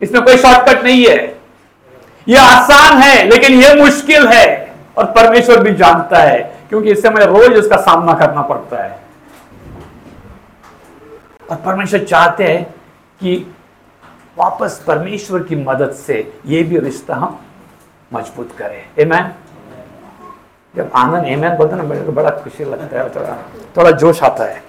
इसमें 0.00 0.22
कोई 0.24 0.36
शॉर्टकट 0.36 0.84
नहीं 0.84 1.06
है। 1.06 1.37
ये 2.28 2.36
आसान 2.36 2.98
है, 2.98 3.24
लेकिन 3.24 3.60
ये 3.60 3.74
मुश्किल 3.74 4.26
है। 4.28 4.46
और 4.98 5.04
परमेश्वर 5.12 5.60
भी 5.62 5.74
जानता 5.74 6.18
है, 6.18 6.38
क्योंकि 6.68 6.90
इससे 6.90 7.08
हमें 7.08 7.24
रोज 7.24 7.56
उसका 7.56 7.76
सामना 7.78 8.14
करना 8.14 8.42
पड़ता 8.42 8.82
है। 8.82 8.98
और 11.50 11.56
परमेश्वर 11.56 12.04
चाहते 12.04 12.44
हैं 12.44 12.62
कि 13.20 13.36
वापस 14.38 14.82
परमेश्वर 14.86 15.42
की 15.42 15.56
मदद 15.58 15.92
से 15.96 16.16
ये 16.46 16.62
भी 16.62 16.78
रिश्ता 16.78 17.14
हम 17.14 17.38
मज़बूत 18.12 18.52
करें। 18.58 18.82
एमैन 18.98 19.32
जब 20.74 20.90
आनंद 20.94 21.26
एमैन 21.26 21.56
बोलते 21.56 21.76
ना, 21.76 21.82
मेरे 21.82 22.02
को 22.04 22.12
बड़ा 22.12 22.30
खुशी 22.32 22.64
लगता 22.64 22.98
है, 22.98 23.08
थोड़ा 23.14 23.36
थोड़ा 23.76 23.90
जोश 23.92 24.22
आता 24.22 24.44
है। 24.44 24.62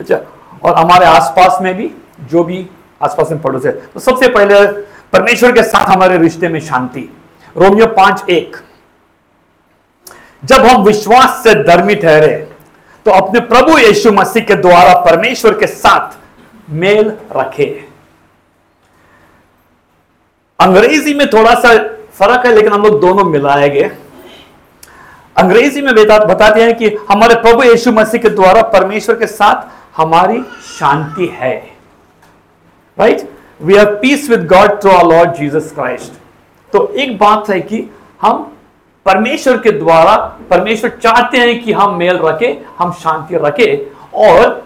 अच्छा 0.00 0.16
और 0.64 0.74
हमारे 0.76 1.06
आसपास 1.06 1.58
में 1.62 1.74
भी, 1.74 1.90
जो 2.22 2.44
भी 2.44 2.66
आसपास 3.02 3.30
में 3.30 3.40
पड़ोस 3.42 3.64
है 3.66 3.72
तो 3.72 4.00
सबसे 4.00 4.28
पहले 4.28 4.54
परमेश्वर 5.12 5.52
के 5.52 5.62
साथ 5.62 5.86
हमारे 5.86 6.18
रिश्ते 6.18 6.48
में 6.48 6.60
शांति। 6.60 7.08
रोमियो 7.56 7.86
पाँच 7.86 8.28
एक। 8.30 8.56
जब 10.44 10.66
हम 10.66 10.82
विश्वास 10.82 11.42
से 11.44 11.54
धर्मी 11.64 11.94
ठहरे 11.94 12.36
तो 13.06 13.10
अपने 13.10 13.40
प्रभु 13.40 13.78
यीशु 13.78 14.12
मसीह 14.12 14.44
के 14.44 14.54
द्वारा 14.54 14.94
परमेश्वर 15.00 15.58
के 15.58 15.66
साथ 15.66 16.16
मेल 16.70 17.12
रखे। 17.36 17.84
अंग्रेज़ी 20.60 21.14
में 21.14 21.28
थोड़ा 21.30 21.54
सा 21.54 21.76
फ़र्क 22.12 22.46
है, 22.46 22.54
लेकिन 22.54 22.72
हम 22.72 22.82
लोग 22.82 23.00
दोनों 23.00 23.24
मिलाएँगे। 23.24 23.84
अंग्रेज़ी 25.36 25.82
में 25.82 25.94
बताते 25.94 26.62
हैं 26.62 26.74
कि 26.76 26.88
हमारे 27.10 27.34
प्रभु 27.34 27.62
यीशु 27.62 27.92
मसीह 27.92 28.20
के 28.20 28.28
द्वारा 28.30 28.62
परमेश्वर 28.62 29.16
के 29.16 29.26
साथ 29.26 29.70
हमारी 29.96 30.42
शांति 30.78 31.26
है। 31.26 31.54
Right? 32.98 33.18
right? 33.18 33.30
We 33.62 33.74
have 33.74 33.98
peace 34.02 34.28
with 34.30 34.46
God 34.46 34.80
through 34.82 34.90
our 34.90 35.06
Lord 35.06 35.34
Jesus 35.34 35.72
Christ 35.74 36.12
तो 36.72 36.86
एक 36.94 37.18
बात 37.18 37.50
है 37.50 37.60
कि 37.60 37.90
हम 38.22 38.48
परमेश्वर 39.06 39.56
के 39.58 39.70
द्वारा, 39.70 40.16
परमेश्वर 40.50 40.90
चाहते 41.02 41.38
हैं 41.38 41.62
कि 41.62 41.72
हम 41.72 41.94
मेल 41.94 42.18
रखे, 42.18 42.64
हम 42.78 42.92
शांति 42.92 43.36
रखे, 43.36 43.90
और 44.14 44.64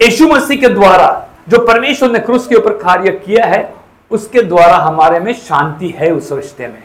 यशु 0.00 0.26
मसीह 0.28 0.60
के 0.60 0.68
द्वारा, 0.68 1.28
जो 1.48 1.58
परमेश्वर 1.66 2.10
ने 2.10 2.18
क्रूस 2.18 2.46
के 2.46 2.54
ऊपर 2.54 2.72
कार्य 2.72 3.10
किया 3.10 3.46
है, 3.46 3.62
उसके 4.10 4.42
द्वारा 4.42 4.76
हमारे 4.76 5.20
में 5.20 5.32
शांति 5.32 5.88
है 5.98 6.10
उस 6.12 6.32
रिश्ते 6.32 6.66
में। 6.66 6.82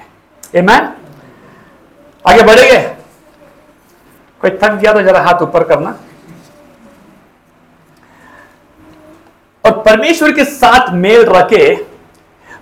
मैन 0.64 0.92
आगे 2.26 2.44
बढ़ेंगे। 2.44 2.80
कोई 4.42 4.50
थक 4.52 4.72
गया 4.72 4.94
तो 4.94 5.02
जरा 5.02 5.22
हाथ 5.22 5.42
ऊपर 5.42 5.64
करना। 5.64 5.96
और 9.66 9.82
परमेश्वर 9.84 10.32
के 10.32 10.44
साथ 10.46 10.94
मेल 10.94 11.26
रखे, 11.26 11.76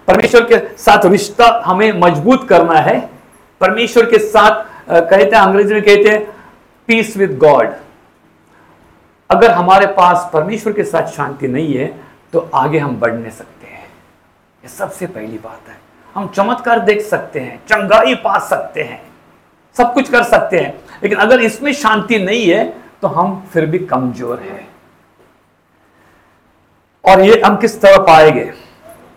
परमेश्वर 0.07 0.43
के 0.43 0.59
साथ 0.77 1.05
रिश्ता 1.05 1.61
हमें 1.65 1.91
मज़बूत 1.99 2.47
करना 2.49 2.79
है। 2.79 2.99
परमेश्वर 3.61 4.05
के 4.05 4.19
साथ 4.19 4.63
कहते 4.89 5.35
हैं, 5.35 5.41
अंग्रेज़ी 5.41 5.73
में 5.73 5.83
कहते 5.83 6.09
हैं 6.09 6.25
पीस 6.89 7.15
विद 7.17 7.37
गॉड 7.37 7.73
अगर 9.29 9.51
हमारे 9.51 9.85
पास 9.93 10.29
परमेश्वर 10.33 10.73
के 10.73 10.83
साथ 10.83 11.07
शांति 11.11 11.47
नहीं 11.47 11.73
है 11.73 11.93
तो 12.33 12.49
आगे 12.55 12.79
हम 12.79 12.95
बढ़ 12.99 13.13
नहीं 13.13 13.31
सकते 13.31 13.67
हैं। 13.67 13.85
ये 14.63 14.69
सबसे 14.69 15.07
पहली 15.07 15.37
बात 15.37 15.69
है। 15.69 15.77
हम 16.15 16.27
चमत्कार 16.27 16.79
देख 16.81 17.01
सकते 17.01 17.39
हैं, 17.39 17.57
चंगाई 17.67 18.15
पा 18.15 18.37
सकते 18.39 18.81
हैं, 18.81 19.01
सब 19.75 19.93
कुछ 19.93 20.09
कर 20.09 20.23
सकते 20.23 20.59
हैं। 20.59 20.73
लेकिन 21.03 21.17
अगर 21.19 21.41
इसमें 21.41 21.71
शांति 21.73 22.19
नहीं 22.19 22.47
है 22.47 22.63
तो 23.01 23.07
हम 23.09 23.41
फिर 23.53 23.65
भी 23.65 23.79
कमज़ोर 23.81 24.39
हैं। 24.41 24.67
और 27.05 27.21
ये 27.21 27.41
हम 27.45 27.55
किस 27.57 27.79
तरह 27.81 27.97
पाएँगे? 28.05 28.51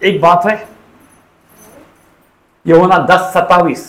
एक 0.02 0.20
बात 0.20 0.46
है 0.46 0.56
ये 2.66 2.76
होना 2.76 2.98
दस 3.10 3.32
सतावीस 3.34 3.84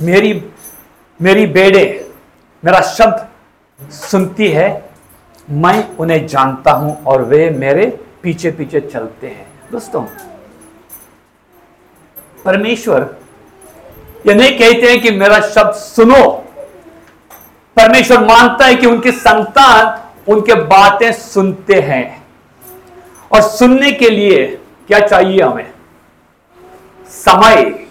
मेरी 0.00 0.32
मेरी 1.20 1.46
बेड़े, 1.48 1.84
मेरा 2.62 2.80
शब्द 2.82 3.90
सुनती 3.90 4.48
है, 4.48 4.68
मैं 5.50 5.96
उन्हें 5.96 6.26
जानता 6.26 6.72
हूँ 6.72 7.02
और 7.04 7.22
वे 7.22 7.48
मेरे 7.50 7.86
पीछे 8.22 8.50
पीछे 8.50 8.80
चलते 8.82 9.26
हैं। 9.26 9.46
दोस्तों, 9.72 10.02
परमेश्वर 12.44 13.16
ये 14.26 14.34
नहीं 14.34 14.58
कहते 14.58 14.90
हैं 14.90 15.00
कि 15.00 15.10
मेरा 15.12 15.40
शब्द 15.48 15.74
सुनो। 15.74 16.24
परमेश्वर 17.76 18.24
मानता 18.26 18.66
है 18.66 18.74
कि 18.74 18.86
उनकी 18.86 19.12
संतान 19.12 20.00
उनके 20.28 20.54
बातें 20.54 21.12
सुनते 21.12 21.80
हैं। 21.80 22.26
और 23.32 23.42
सुनने 23.42 23.92
के 23.92 24.10
लिए 24.10 24.60
क्या 24.86 25.00
चाहिए 25.00 25.42
हमें? 25.42 25.72
समय। 27.08 27.86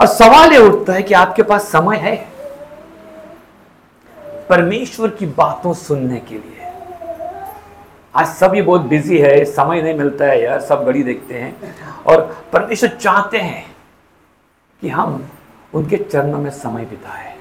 और 0.00 0.06
सवाल 0.06 0.52
यह 0.52 0.58
उठता 0.58 0.92
है 0.92 1.02
कि 1.02 1.14
आपके 1.14 1.42
पास 1.42 1.62
समय 1.62 1.96
है? 1.96 2.28
परमेश्वर 4.48 5.08
की 5.08 5.26
बातों 5.26 5.74
सुनने 5.74 6.20
के 6.20 6.34
लिए। 6.34 6.72
आज 8.14 8.26
सभी 8.26 8.62
बहुत 8.62 8.80
बिज़ी 8.80 9.18
है, 9.18 9.44
समय 9.44 9.82
नहीं 9.82 9.94
मिलता 9.94 10.24
है 10.24 10.42
यार, 10.42 10.60
सब 10.60 10.84
घड़ी 10.84 11.02
देखते 11.02 11.34
हैं। 11.34 11.74
और 12.06 12.44
परमेश्वर 12.52 12.88
चाहते 12.88 13.38
हैं 13.38 13.76
कि 14.80 14.88
हम 14.88 15.28
उनके 15.74 15.96
चरणों 15.96 16.38
में 16.38 16.50
समय 16.50 16.84
बिताए। 16.84 17.36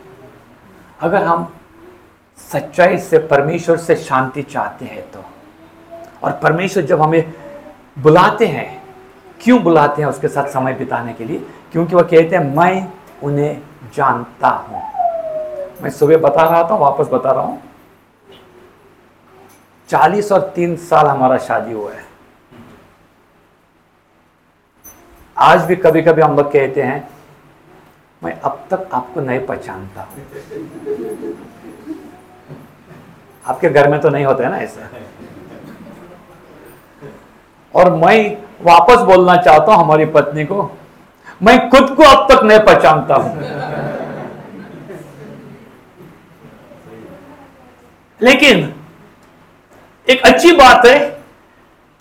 अगर 1.02 1.24
हम 1.24 1.57
सच्चाई 2.38 2.98
से 2.98 3.18
परमेश्वर 3.18 3.78
से 3.78 3.96
शांति 3.96 4.44
चाहते 4.44 4.86
हैं 4.86 5.12
तो। 5.12 5.24
और 6.24 6.32
परमेश्वर 6.32 6.84
जब 6.84 7.02
हमें 7.02 7.34
बुलाते 8.00 8.46
हैं, 8.46 8.84
क्यों 9.42 9.64
बुलाते 9.64 10.02
हैं 10.02 10.10
उसके 10.10 10.28
साथ 10.28 10.44
समय 10.44 10.74
बिताने 10.74 11.14
के 11.14 11.26
लिए? 11.26 11.38
क्योंकि 11.72 11.96
वह 11.96 12.02
कहते 12.02 12.36
हैं, 12.36 12.56
मैं 12.56 12.94
उन्हें 13.24 13.62
जानता 13.96 14.48
हूँ। 14.48 14.82
मैं 15.82 15.90
सुबह 15.90 16.18
बता 16.18 16.44
रहा 16.44 16.64
था, 16.64 16.76
वापस 16.76 17.08
बता 17.08 17.32
रहा 17.32 17.44
हूँ। 17.44 17.62
चालीस 19.90 20.32
और 20.32 20.52
तीन 20.56 20.76
साल 20.76 21.08
हमारा 21.08 21.38
शादी 21.38 21.74
हुआ 21.74 21.94
है। 21.94 22.06
आज 25.38 25.66
भी 25.66 25.76
कभी 25.76 26.02
कभी 26.02 26.22
हम 26.22 26.36
लोग 26.38 26.52
कहते 26.52 26.82
हैं, 26.82 27.10
मैं 28.24 28.40
अब 28.40 28.66
तक 28.70 28.90
आपको 28.94 29.22
नहीं 29.22 29.40
पहचानता 29.40 30.02
हूँ। 30.02 30.26
आपके 33.48 33.70
घर 33.70 33.88
में 33.88 34.00
तो 34.02 34.10
नहीं 34.10 34.26
होते 34.26 34.48
ना 34.50 34.58
ऐसा। 34.58 34.90
और 37.74 37.92
मैं 37.94 38.38
वापस 38.62 39.02
बोलना 39.02 39.36
चाहता 39.36 39.74
हूँ 39.74 39.84
हमारी 39.84 40.06
पत्नी 40.06 40.46
को 40.46 40.72
मैं 41.44 41.70
खुद 41.70 41.90
को 41.90 42.04
अब 42.04 42.28
तक 42.32 42.44
नहीं 42.44 42.60
पहचानता 42.60 43.16
हूँ। 43.16 43.42
लेकिन 48.22 48.74
एक 50.08 50.22
अच्छी 50.26 50.52
बात 50.52 50.86
है 50.86 50.98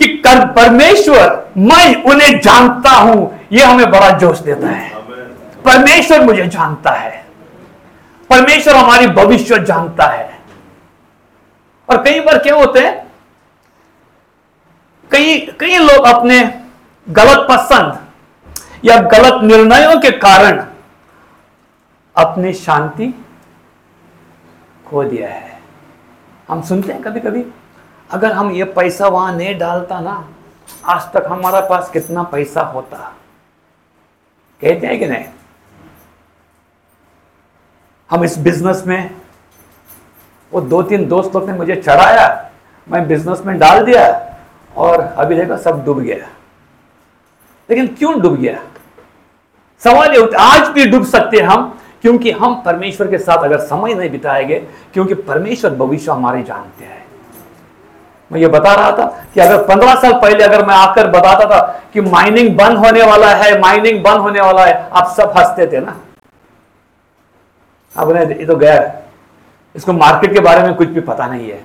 कि 0.00 0.06
कर 0.16 0.46
परमेश्वर 0.46 1.52
मैं 1.56 2.02
उन्हें 2.02 2.40
जानता 2.40 2.90
हूँ 2.90 3.38
यह 3.52 3.70
हमें 3.70 3.90
बड़ा 3.90 4.10
जोश 4.10 4.38
देता 4.38 4.68
है। 4.68 4.94
परमेश्वर 5.64 6.20
मुझे 6.20 6.46
जानता 6.46 6.90
है। 6.90 7.24
परमेश्वर 8.30 8.76
हमारी 8.76 9.06
भविष्य 9.06 9.58
जानता 9.58 10.04
है। 10.04 10.35
और 11.88 12.02
कई 12.04 12.20
बार 12.20 12.38
क्या 12.38 12.54
होते 12.54 12.80
हैं? 12.80 13.06
कई 15.10 15.38
कई 15.60 15.78
लोग 15.78 16.04
अपने 16.06 16.38
गलत 17.06 17.46
पसंद 17.50 18.84
या 18.84 18.96
गलत 19.02 19.42
निर्णयों 19.42 20.00
के 20.00 20.10
कारण 20.10 20.64
अपनी 22.16 22.52
शांति 22.54 23.12
खो 24.86 25.04
दिया 25.04 25.28
है। 25.28 25.60
हम 26.48 26.62
सुनते 26.62 26.92
हैं 26.92 27.02
कभी 27.02 27.20
कभी 27.20 27.44
अगर 28.10 28.32
हम 28.32 28.50
ये 28.50 28.64
पैसा 28.64 29.06
वहाँ 29.08 29.34
नहीं 29.36 29.58
डालता 29.58 30.00
ना, 30.00 30.28
आज 30.84 31.02
तक 31.12 31.24
हमारा 31.28 31.60
पास 31.60 31.90
कितना 31.90 32.22
पैसा 32.22 32.62
होता। 32.64 32.98
कहते 34.62 34.86
हैं 34.86 34.98
कि 34.98 35.06
नहीं? 35.06 35.24
हम 38.10 38.24
इस 38.24 38.38
बिज़नेस 38.38 38.82
में 38.86 39.10
वो 40.52 40.60
दो 40.60 40.82
तीन 40.82 41.08
दोस्त 41.08 41.34
लोग 41.34 41.50
ने 41.50 41.52
मुझे 41.52 41.76
चढ़ाया, 41.76 42.50
मैं 42.88 43.08
बिज़नेस 43.08 43.42
में 43.46 43.58
डाल 43.58 43.84
दिया 43.84 44.36
और 44.76 45.00
अभी 45.00 45.34
देखो 45.34 45.56
सब 45.56 45.84
डूब 45.84 46.00
गया। 46.00 46.26
लेकिन 47.70 47.86
क्यों 47.86 48.20
डूब 48.20 48.36
गया? 48.36 48.58
सवाल 49.82 50.14
ये 50.14 50.28
आज 50.38 50.68
भी 50.68 50.86
डूब 50.86 51.04
सकते 51.04 51.36
हैं 51.36 51.44
हम, 51.44 51.78
क्योंकि 52.02 52.30
हम 52.30 52.62
परमेश्वर 52.66 53.08
के 53.08 53.18
साथ 53.18 53.44
अगर 53.44 53.58
समय 53.58 53.94
नहीं 53.94 54.10
बिताएँगे, 54.10 54.58
क्योंकि 54.92 55.14
परमेश्वर 55.14 55.70
भविष्य 55.70 56.12
हमारे 56.12 56.42
जानते 56.42 56.84
हैं। 56.84 57.04
मैं 58.32 58.40
ये 58.40 58.46
बता 58.46 58.74
रहा 58.74 58.92
था 58.92 59.06
कि 59.34 59.40
अगर 59.40 59.66
पंद्रह 59.66 59.94
साल 59.94 60.12
पहले 60.12 60.44
अगर 60.44 60.66
मैं 60.66 60.74
आकर 60.74 61.06
बताता 61.06 61.46
था 61.46 61.82
कि 61.92 62.00
माइनिंग 62.00 62.56
बंद 62.56 62.78
होने 62.78 63.02
वाला 63.02 63.34
है, 63.34 63.60
माइनिंग 63.60 64.02
बंद 64.04 64.20
होने 64.20 64.40
वाला 64.40 64.64
है, 64.64 64.88
आप 64.92 65.14
सब 65.16 65.32
हँसते 65.36 65.66
थे 65.66 65.80
ना? 65.80 65.96
अब 67.96 68.12
नहीं, 68.12 68.26
ये 68.26 68.46
तो 68.46 68.56
गया 68.56 69.05
इसको 69.76 69.92
मार्केट 69.92 70.32
के 70.32 70.40
बारे 70.40 70.62
में 70.62 70.74
कुछ 70.74 70.88
भी 70.88 71.00
पता 71.00 71.26
नहीं 71.26 71.50
है। 71.50 71.64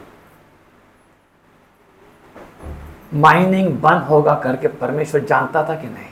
माइनिंग 3.13 3.69
बंद 3.81 4.03
होगा 4.03 4.33
करके 4.35 4.67
परमेश्वर 4.67 5.21
जानता 5.21 5.63
था 5.69 5.75
कि 5.75 5.87
नहीं? 5.87 6.11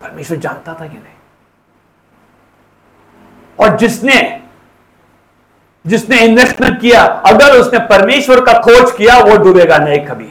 परमेश्वर 0.00 0.36
जानता 0.36 0.74
था 0.74 0.86
कि 0.86 0.96
नहीं? 0.96 1.14
और 3.58 3.76
जिसने 3.78 4.40
जिसने 5.84 6.18
इन्वेस्टमेंट 6.20 6.80
किया 6.80 7.02
अगर 7.26 7.56
उसने 7.58 7.78
परमेश्वर 7.88 8.40
का 8.44 8.52
खोज 8.60 8.90
किया 8.96 9.18
वो 9.18 9.36
डूबेगा 9.36 9.78
नहीं 9.78 10.04
कभी। 10.06 10.30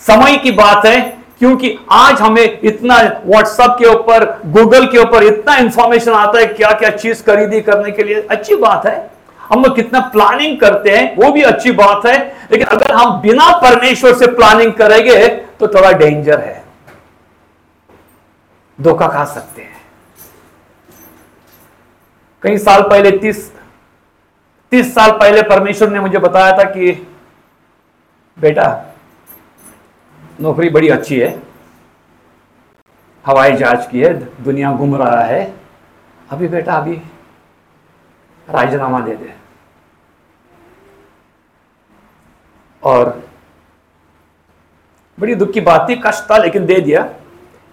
समय 0.00 0.36
की 0.36 0.50
बात 0.50 0.86
है 0.86 1.15
क्योंकि 1.38 1.78
आज 1.90 2.20
हमें 2.20 2.58
इतना 2.62 2.96
व्हाट्सएप 3.26 3.70
के 3.70 3.86
ऊपर 3.86 4.24
गूगल 4.46 4.86
के 4.86 4.98
ऊपर 4.98 5.22
इतना 5.22 5.56
इंफॉर्मेशन 5.56 6.12
आता 6.12 6.38
है 6.38 6.46
क्या 6.46 6.70
क्या 6.72 6.90
चीज़ 6.90 7.22
खरीदी 7.22 7.60
करने 7.60 7.90
के 7.90 8.02
लिए। 8.02 8.26
अच्छी 8.30 8.56
बात 8.56 8.86
है। 8.86 9.10
हम 9.40 9.62
लोग 9.64 9.76
कितना 9.76 10.00
प्लानिंग 10.00 10.60
करते 10.60 10.90
हैं, 10.90 11.16
वो 11.16 11.32
भी 11.32 11.42
अच्छी 11.42 11.72
बात 11.72 12.06
है। 12.06 12.36
लेकिन 12.50 12.66
अगर 12.66 12.92
हम 12.92 13.20
बिना 13.20 13.50
परमेश्वर 13.56 14.14
से 14.14 14.26
प्लानिंग 14.26 14.72
करेंगे 14.72 15.28
तो 15.28 15.68
थोड़ा 15.68 15.92
डेंजर 15.92 16.40
है। 16.40 16.64
धोखा 18.80 19.08
खा 19.08 19.24
सकते 19.24 19.62
हैं। 19.62 19.76
कई 22.42 22.58
साल 22.58 22.82
पहले, 22.82 23.10
तीस 23.10 23.52
तीस 24.70 24.94
साल 24.94 25.10
पहले 25.10 25.42
परमेश्वर 25.42 25.88
ने 25.88 26.00
मुझे 26.00 26.18
बताया 26.18 26.58
था 26.58 26.62
कि, 26.62 27.06
बेटा 28.38 28.95
नौकरी 30.40 30.68
बड़ी 30.68 30.88
अच्छी 30.88 31.20
है। 31.20 31.42
हवाई 33.26 33.52
जहाज़ 33.52 33.88
की 33.88 34.00
है, 34.00 34.12
दुनिया 34.44 34.72
घूम 34.72 34.96
रहा 34.96 35.20
है। 35.20 35.54
अभी 36.30 36.48
बेटा, 36.48 36.74
अभी 36.74 36.92
राजीनामा 38.48 39.00
दे 39.00 39.16
दे। 39.16 39.34
और 42.82 43.22
बड़ी 45.20 45.34
दुख 45.34 45.50
की 45.52 45.60
बात 45.60 45.86
थी, 45.88 45.96
कष्ट 45.96 46.30
था, 46.30 46.36
लेकिन 46.38 46.66
दे 46.66 46.80
दिया। 46.80 47.14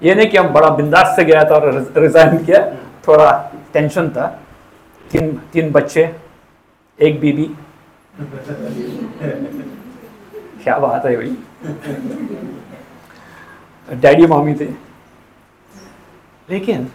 ये 0.02 0.16
नहीं 0.16 0.28
कि 0.28 0.38
हम 0.38 0.48
बड़ा 0.48 0.70
बिंदास 0.70 1.16
से 1.16 1.26
गया 1.26 1.44
था 1.44 1.56
और 1.56 1.94
रिजाइन 1.98 2.38
किया, 2.46 2.76
थोड़ा 3.08 3.52
टेंशन 3.74 4.10
था। 4.10 4.28
तीन 5.12 5.42
तीन 5.54 5.72
बच्चे, 5.72 6.16
एक 7.00 7.20
बीबी 7.20 7.56
क्या 10.64 10.78
बात 10.78 11.06
है 11.06 11.16
भाई। 11.18 11.38
डैडी 13.94 14.28
मामी 14.28 14.56
थे। 14.56 14.74
लेकिन 16.50 16.92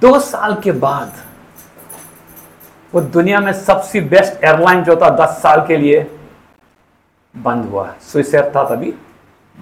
दो 0.00 0.20
साल 0.20 0.60
के 0.60 0.72
बाद 0.72 1.12
वो 2.94 3.00
दुनिया 3.00 3.40
में 3.40 3.52
सबसे 3.52 4.00
बेस्ट 4.00 4.44
एयरलाइन 4.44 4.84
जो 4.84 4.96
था 4.96 5.10
दस 5.10 5.42
साल 5.42 5.66
के 5.66 5.76
लिए 5.76 6.16
बंद 7.36 7.64
हुआ। 7.64 7.94
स्विसर 8.00 8.52
था 8.56 8.68
तभी 8.68 8.94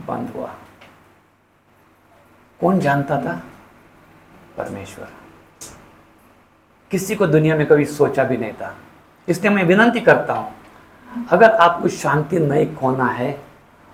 बंद 0.07 0.33
हुआ। 0.37 0.55
कौन 2.61 2.81
जानता 2.81 3.17
था? 3.17 3.43
परमेश्वर। 4.57 5.09
किसी 6.91 7.17
को 7.17 7.27
दुनिया 7.27 7.57
में 7.57 7.67
कभी 7.67 7.85
सोचा 7.85 8.25
भी 8.25 8.37
नहीं 8.37 8.53
था। 8.53 8.77
इसलिए 9.29 9.51
मैं 9.51 9.65
विनंती 9.65 10.01
करता 10.01 10.33
हूँ, 10.33 10.55
अगर 11.31 11.51
आपको 11.51 11.89
शांति 11.89 12.39
नहीं 12.39 12.77
खोना 12.77 13.05
है 13.05 13.52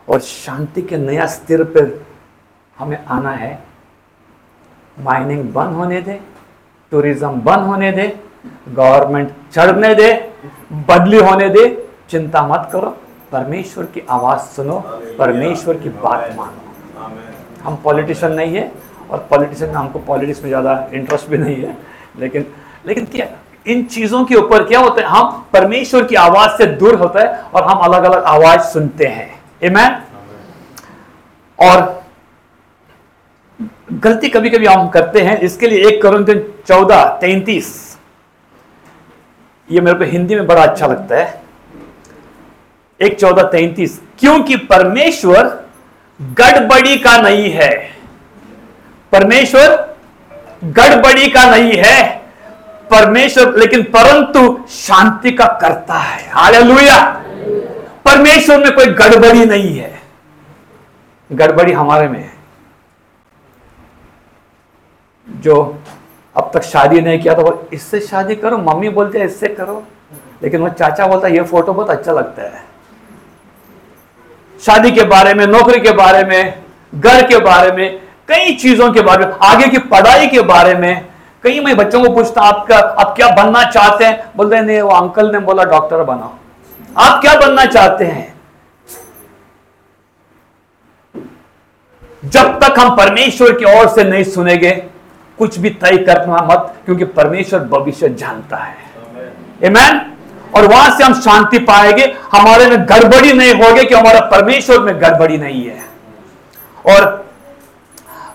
और 0.08 0.20
शांति 0.20 0.82
के 0.82 0.96
नया 0.98 1.26
स्थिर 1.28 1.62
पर 1.66 2.00
हमें 2.76 3.04
आना 3.06 3.30
है। 3.32 3.58
माइनिंग 4.96 5.42
बंद 5.54 5.74
होने 5.76 6.00
दे 6.02 6.20
टूरिज़्म 6.92 7.40
बंद 7.42 7.66
होने 7.66 7.90
दे 7.92 8.06
गवर्नमेंट 8.68 9.32
चढ़ने 9.52 9.94
दे 9.94 10.12
बदली 10.88 11.18
होने 11.20 11.48
दे 11.50 11.66
चिंता 12.10 12.46
मत 12.46 12.68
करो 12.72 12.96
परमेश्वर 13.32 13.84
की 13.94 14.02
आवाज़ 14.10 14.40
सुनो 14.50 14.78
परमेश्वर 15.18 15.76
की 15.76 15.88
बात 15.88 16.34
मानो। 16.36 16.66
हम 17.62 17.76
पॉलिटिशियन 17.84 18.32
नहीं 18.32 18.54
है 18.56 18.70
और 19.10 19.26
पॉलिटिशियन 19.30 19.70
में 19.70 19.76
हमको 19.76 19.98
पॉलिटिक्स 20.06 20.42
में 20.42 20.48
ज़्यादा 20.48 20.88
इंटरेस्ट 20.94 21.28
भी 21.28 21.38
नहीं 21.38 21.56
है 21.56 21.76
लेकिन 22.18 22.46
लेकिन 22.86 23.04
क्या 23.06 23.26
इन 23.66 23.84
चीज़ों 23.86 24.24
के 24.24 24.34
ऊपर 24.34 24.64
क्या 24.64 24.80
होता 24.80 25.02
है? 25.02 25.08
हम 25.08 25.46
परमेश्वर 25.52 26.04
की 26.04 26.14
आवाज़ 26.16 26.56
से 26.58 26.66
दूर 26.76 26.94
होता 26.98 27.20
है 27.20 27.42
और 27.44 27.64
हम 27.64 27.78
अलग 27.78 28.04
अलग 28.04 28.22
आवाज़ 28.24 28.60
सुनते 28.68 29.06
हैं। 29.06 29.37
Amen? 29.64 29.90
और 31.58 32.04
गलती 33.92 34.28
कभी 34.28 34.50
कभी 34.50 34.66
हम 34.66 34.88
करते 34.88 35.20
हैं, 35.20 35.38
इसके 35.40 35.66
लिए 35.66 35.88
एक 35.88 36.02
करोड़ 36.02 36.38
चौदह, 36.68 37.04
तैतीस। 37.04 37.98
ये 39.70 39.80
मेरे 39.80 39.98
को 39.98 40.04
हिंदी 40.04 40.34
में 40.34 40.46
बड़ा 40.46 40.62
अच्छा 40.62 40.86
लगता 40.86 41.16
है। 41.16 41.42
एक 43.00 43.20
चौदह, 43.20 43.42
तैतीस। 43.42 44.02
क्योंकि 44.18 44.56
परमेश्वर 44.56 45.64
गड़बड़ी 46.22 46.98
का 46.98 47.16
नहीं 47.16 47.50
है। 47.50 47.96
परमेश्वर 49.12 49.96
गड़बड़ी 50.64 51.28
का 51.28 51.56
नहीं 51.56 51.72
है। 51.76 52.18
परमेश्वर, 52.90 53.56
लेकिन 53.56 53.82
परंतु 53.82 54.64
शांति 54.70 55.30
का 55.30 55.46
करता 55.46 55.94
है। 55.94 56.30
हालेलुया! 56.30 57.17
परमेश्वर 58.18 58.58
में 58.58 58.74
कोई 58.74 58.86
गड़बड़ी 58.86 59.44
नहीं 59.44 59.78
है। 59.78 60.00
गड़बड़ी 61.32 61.72
हमारे 61.72 62.08
में 62.08 62.18
है। 62.18 62.32
जो 65.28 65.82
अब 66.36 66.50
तक 66.54 66.62
शादी 66.62 67.00
नहीं 67.00 67.18
किया 67.18 67.34
तो 67.34 67.42
वो 67.42 67.68
इससे 67.72 68.00
शादी 68.00 68.34
करो, 68.34 68.58
मम्मी 68.58 68.88
बोलते 68.88 69.18
हैं 69.18 69.26
इससे 69.26 69.48
करो। 69.48 69.82
लेकिन 70.42 70.60
वो 70.60 70.68
चाचा 70.68 71.06
बोलता 71.06 71.28
है, 71.28 71.34
ये 71.34 71.42
फ़ोटो 71.42 71.72
बहुत 71.72 71.90
अच्छा 71.90 72.12
लगता 72.12 72.42
है। 72.42 72.64
शादी 74.60 74.90
के 74.90 75.02
बारे 75.02 75.34
में, 75.34 75.46
नौकरी 75.46 75.80
के 75.80 75.90
बारे 75.90 76.24
में, 76.24 76.62
घर 76.94 77.26
के 77.26 77.38
बारे 77.38 77.72
में, 77.72 78.00
कई 78.28 78.54
चीज़ों 78.54 78.92
के 78.92 79.00
बारे 79.00 79.26
में, 79.26 79.32
आगे 79.42 79.68
की 79.68 79.78
पढ़ाई 79.78 80.26
के 80.26 80.40
बारे 80.40 80.74
में। 80.74 81.06
कई 81.42 81.60
मैं 81.60 81.76
बच्चों 81.76 82.04
को 82.04 82.14
पूछता 82.14 82.40
आपका, 82.40 82.76
आप 82.76 83.16
क्या 83.16 83.28
बनना 83.28 83.64
चाहते 83.64 84.04
हैं? 84.04 84.32
बोलते 84.36 84.60
नहीं, 84.60 84.80
वो 84.80 84.90
अंकल 84.90 85.32
ने 85.32 85.38
बोला, 85.38 85.64
डॉक्टर 85.64 86.02
बनाओ। 86.02 86.34
आप 86.96 87.20
क्या 87.20 87.40
बनना 87.40 87.64
चाहते 87.64 88.04
हैं? 88.04 88.40
जब 92.24 92.60
तक 92.60 92.74
हम 92.78 92.96
परमेश्वर 92.96 93.52
की 93.52 93.64
ओर 93.64 93.88
से 93.88 94.04
नहीं 94.04 94.24
सुनेंगे, 94.24 94.70
कुछ 95.38 95.58
भी 95.58 95.70
तय 95.70 95.96
करना 95.96 96.36
मत, 96.36 96.74
क्योंकि 96.84 97.04
परमेश्वर 97.04 97.60
भविष्य 97.60 98.08
जानता 98.08 98.56
है। 98.56 98.76
Amen? 99.60 99.98
और 100.56 100.66
वहाँ 100.66 100.98
से 100.98 101.04
हम 101.04 101.14
शांति 101.14 101.58
पाएँगे। 101.58 102.16
हमारे 102.32 102.66
में 102.66 102.86
गड़बड़ी 102.88 103.32
नहीं 103.32 103.54
होगी 103.54 103.84
कि 103.84 103.94
हमारा 103.94 104.20
परमेश्वर 104.20 104.80
में 104.80 105.02
गड़बड़ी 105.02 105.38
नहीं 105.38 105.68
है। 105.68 105.84
और 106.86 107.30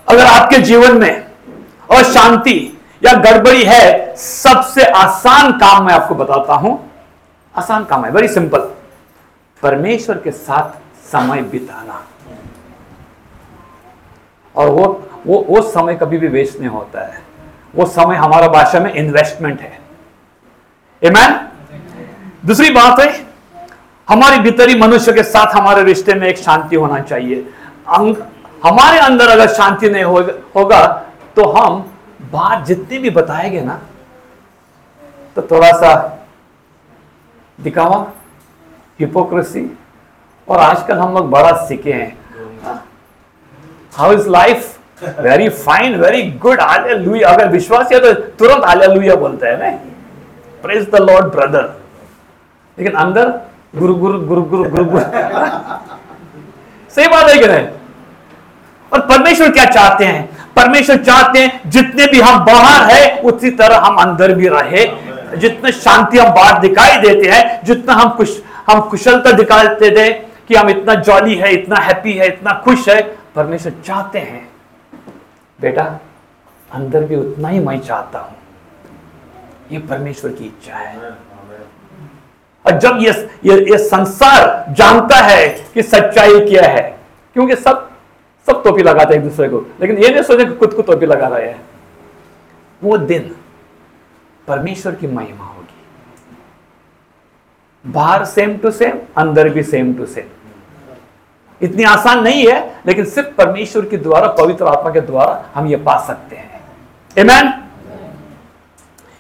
अगर 0.10 0.26
आपके 0.26 0.58
जीवन 0.58 0.98
में 0.98 1.26
और 1.90 2.04
शांति 2.04 2.78
या 3.06 3.14
गड़बड़ी 3.14 3.64
है, 3.64 4.16
सबसे 4.16 4.84
आसान 4.84 5.52
काम 5.52 5.86
मैं 5.86 5.94
आपको 5.94 6.16
बताता 6.16 6.54
हूँ 6.54 6.93
आसान 7.56 7.84
काम 7.86 8.06
है 8.06 8.12
वेरी 8.12 8.28
सिंपल 8.28 8.60
परमेश्वर 9.64 10.18
के 10.18 10.32
साथ 10.32 11.10
समय 11.12 11.42
बिताना। 11.42 12.04
और 14.56 14.70
वो 14.70 14.86
वो 15.28 15.46
वो 15.50 15.62
समय 15.62 15.96
कभी 15.96 16.18
भी 16.18 16.28
वेस्ट 16.28 16.60
नहीं 16.60 16.70
होता 16.70 17.02
है। 17.02 17.22
वो 17.76 17.86
समय 17.86 18.16
हमारा 18.16 18.48
भाषा 18.48 18.80
में 18.80 18.94
इन्वेस्टमेंट 18.94 19.62
है। 19.62 19.80
Amen? 21.02 21.38
दूसरी 22.46 22.70
बात 22.70 23.00
है, 23.00 23.26
हमारी 24.08 24.40
भीतरी 24.40 24.80
मनुष्य 24.80 25.14
के 25.14 25.24
साथ 25.24 25.56
हमारे 25.56 25.84
रिश्ते 25.84 26.14
में 26.14 26.28
एक 26.28 26.38
शांति 26.38 26.76
होना 26.76 27.00
चाहिए। 27.00 27.48
हमारे 28.66 29.00
अंदर 29.00 29.30
अगर 29.30 29.48
शांति 29.48 29.90
नहीं 29.90 30.04
होगा 30.04 30.86
तो 31.36 31.46
हम 31.52 31.80
बात 32.32 32.66
जितनी 32.66 32.98
भी 32.98 33.10
बताएँगे 33.10 33.62
ना 33.62 33.80
तो 35.36 35.42
थोड़ा 35.42 35.72
सा 35.72 35.94
दिखावा 37.60 38.06
हिपोक्रेसी 39.00 39.66
और 40.48 40.60
आजकल 40.60 40.98
हम 40.98 41.14
लोग 41.14 41.30
बड़ा 41.32 41.52
सीखे 41.68 41.94
हैं। 41.94 42.18
How 43.94 44.14
is 44.14 44.28
life 44.30 45.20
very 45.20 45.50
fine 45.50 45.96
very 46.02 46.22
good 46.42 46.62
hallelujah 46.62 47.30
अगर 47.30 47.50
विश्वास 47.50 47.92
है 47.94 48.00
तो 48.00 48.14
तुरंत 48.40 48.66
हालेलुया 48.66 49.16
बोलते 49.16 49.48
हैं 49.48 49.58
ना 49.60 49.70
प्रेज 50.64 50.90
द 50.90 51.02
लॉर्ड 51.02 51.26
ब्रदर 51.34 51.72
लेकिन 52.78 52.94
अंदर 52.96 53.30
गुरु 53.76 53.96
गुरु 53.96 54.20
गुरु 54.20 54.42
गुरु 54.44 54.70
गुरु 54.70 54.86
गुरु। 54.86 55.04
सही 56.92 57.08
बात 57.08 57.30
है 57.30 57.38
कि 57.38 57.48
नहीं? 57.48 57.68
और 58.92 59.00
परमेश्वर 59.02 59.52
क्या 59.52 59.66
चाहते 59.68 60.06
हैं? 60.06 60.30
परमेश्वर 60.56 60.98
चाहते 61.04 61.40
हैं 61.40 61.70
जितने 61.70 62.06
भी 62.08 62.20
हम 62.22 62.44
बाहर 62.46 62.92
है, 62.92 63.20
उसी 63.22 63.52
तरह 63.52 63.78
हम 63.78 63.96
अंदर 64.02 64.34
भी 64.36 64.48
रहे। 64.48 64.86
जितने 65.36 65.72
शांति 65.72 66.18
हम 66.18 66.34
बाहर 66.34 66.60
दिखाई 66.60 66.98
देते 67.02 67.30
हैं 67.30 67.64
जितना 67.66 67.94
हम 67.94 68.10
कुछ 68.10 68.42
हम 68.68 68.82
कुशलता 68.90 69.32
दिखाते 69.32 69.90
थे 69.92 70.12
कि 70.48 70.56
हम 70.56 70.70
इतना 70.70 70.94
जॉली 71.02 71.36
है 71.36 71.54
इतना 71.54 71.80
हैप्पी 71.80 72.14
है 72.14 72.28
इतना 72.28 72.54
खुश 72.64 72.88
है 72.90 73.02
परमेश्वर 73.36 73.74
चाहते 73.86 74.20
हैं। 74.20 74.48
बेटा 75.60 75.84
अंदर 76.72 77.04
भी 77.04 77.16
उतना 77.16 77.50
ही 77.50 77.60
मैं 77.60 77.80
चाहता 77.80 78.20
हूँ। 78.20 78.36
ये 79.72 79.80
परमेश्वर 79.80 80.32
की 80.32 80.46
इच्छा 80.46 80.76
है। 80.76 80.98
और 82.66 82.78
जब 82.80 82.98
ये 83.02 83.12
ये, 83.46 83.58
ये 83.72 83.78
संसार 83.78 84.74
जानता 84.74 85.16
है 85.16 85.48
कि 85.74 85.84
सच्चाई 85.84 86.40
क्या 86.40 86.68
है 86.68 86.82
क्योंकि 87.36 87.56
सब 87.56 87.90
सब 88.48 88.64
टोपी 88.64 88.84
लगाते 88.84 89.14
हैं 89.14 89.22
एक 89.22 89.28
दूसरे 89.30 89.48
को 89.50 89.66
लेकिन 89.82 89.98
ये 89.98 90.10
नहीं 90.10 90.24
सोचे 90.24 90.46
कि 90.46 90.54
खुद 90.54 90.74
को 90.74 90.82
टोपी 90.82 91.06
लगा 91.06 91.28
रहे 91.28 91.48
हैं। 91.48 91.62
वो 92.82 92.98
दिन 92.98 93.36
परमेश्वर 94.48 94.96
की 94.96 95.08
महिमा 95.08 95.46
होगी। 95.46 95.64
बाहर 97.92 98.26
सेम 98.26 98.58
टू 98.58 98.72
सेम 98.72 99.00
अंदर 99.18 99.50
भी 99.50 99.64
सेम 99.64 99.94
टू 99.94 100.06
सेम 100.06 100.28
इतनी 101.62 101.84
आसान 101.84 102.24
नहीं 102.24 102.48
है, 102.48 102.82
लेकिन 102.86 103.06
सिर्फ़ 103.06 103.30
परमेश्वर 103.30 103.86
के 103.86 103.98
द्वारा, 103.98 104.28
पवित्र 104.28 104.66
आत्मा 104.66 104.92
के 104.92 105.02
द्वारा 105.02 105.46
हम 105.54 105.68
ये 105.68 105.76
पा 105.76 106.06
सकते 106.06 106.36
हैं। 106.36 106.62
Amen? 107.10 107.46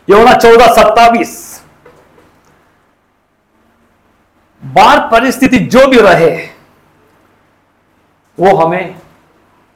ये 0.09 0.19
होना 0.19 0.33
चौदह 0.33 0.67
सत्तावीस। 0.67 1.63
बार 4.65 4.99
परिस्थिति 4.99 5.57
जो 5.57 5.87
भी 5.87 5.97
रहे, 5.97 6.49
वो 8.39 8.55
हमें, 8.55 8.95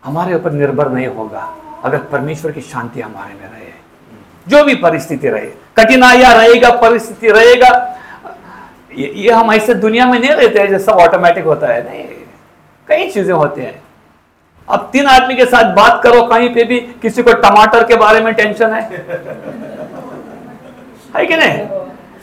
हमारे 0.04 0.36
ऊपर 0.36 0.52
निर्भर 0.52 0.90
नहीं 0.90 1.08
होगा। 1.08 1.58
अगर 1.84 2.04
परमेश्वर 2.04 2.52
की 2.52 2.62
शांति 2.62 3.02
हमारे 3.02 3.34
में 3.34 3.50
रहे। 3.52 3.67
जो 4.48 4.64
भी 4.64 4.76
परिस्थिति 4.76 5.30
रहे 5.30 5.50
कठिनाइयाँ 5.78 6.34
रहेगा 6.36 6.70
परिस्थिति 6.82 7.32
रहेगा 7.32 7.70
ये, 8.98 9.12
ये 9.16 9.32
हम 9.32 9.52
ऐसे 9.54 9.74
दुनिया 9.74 10.06
में 10.06 10.20
नहीं 10.20 10.32
रहते 10.32 10.60
हैं 10.60 10.70
जैसा 10.70 10.92
ऑटोमेटिक 10.92 11.44
होता 11.44 11.68
है 11.68 11.84
नहीं 11.90 12.04
कई 12.88 13.10
चीज़ें 13.12 13.34
होती 13.34 13.62
हैं। 13.62 13.82
अब 14.70 14.90
तीन 14.94 15.06
आदमी 15.08 15.36
के 15.36 15.46
साथ 15.46 15.74
बात 15.76 16.02
करो 16.04 16.22
कहीं 16.24 16.54
पे 16.54 16.64
भी 16.64 16.80
किसी 17.02 17.24
को 17.24 17.34
टमाटर 17.34 17.84
के 17.84 17.96
बारे 17.96 18.20
में 18.22 18.34
टेंशन 18.34 18.74
है? 18.74 18.82
है 21.18 21.26
कि 21.26 21.36
नहीं? 21.36 21.66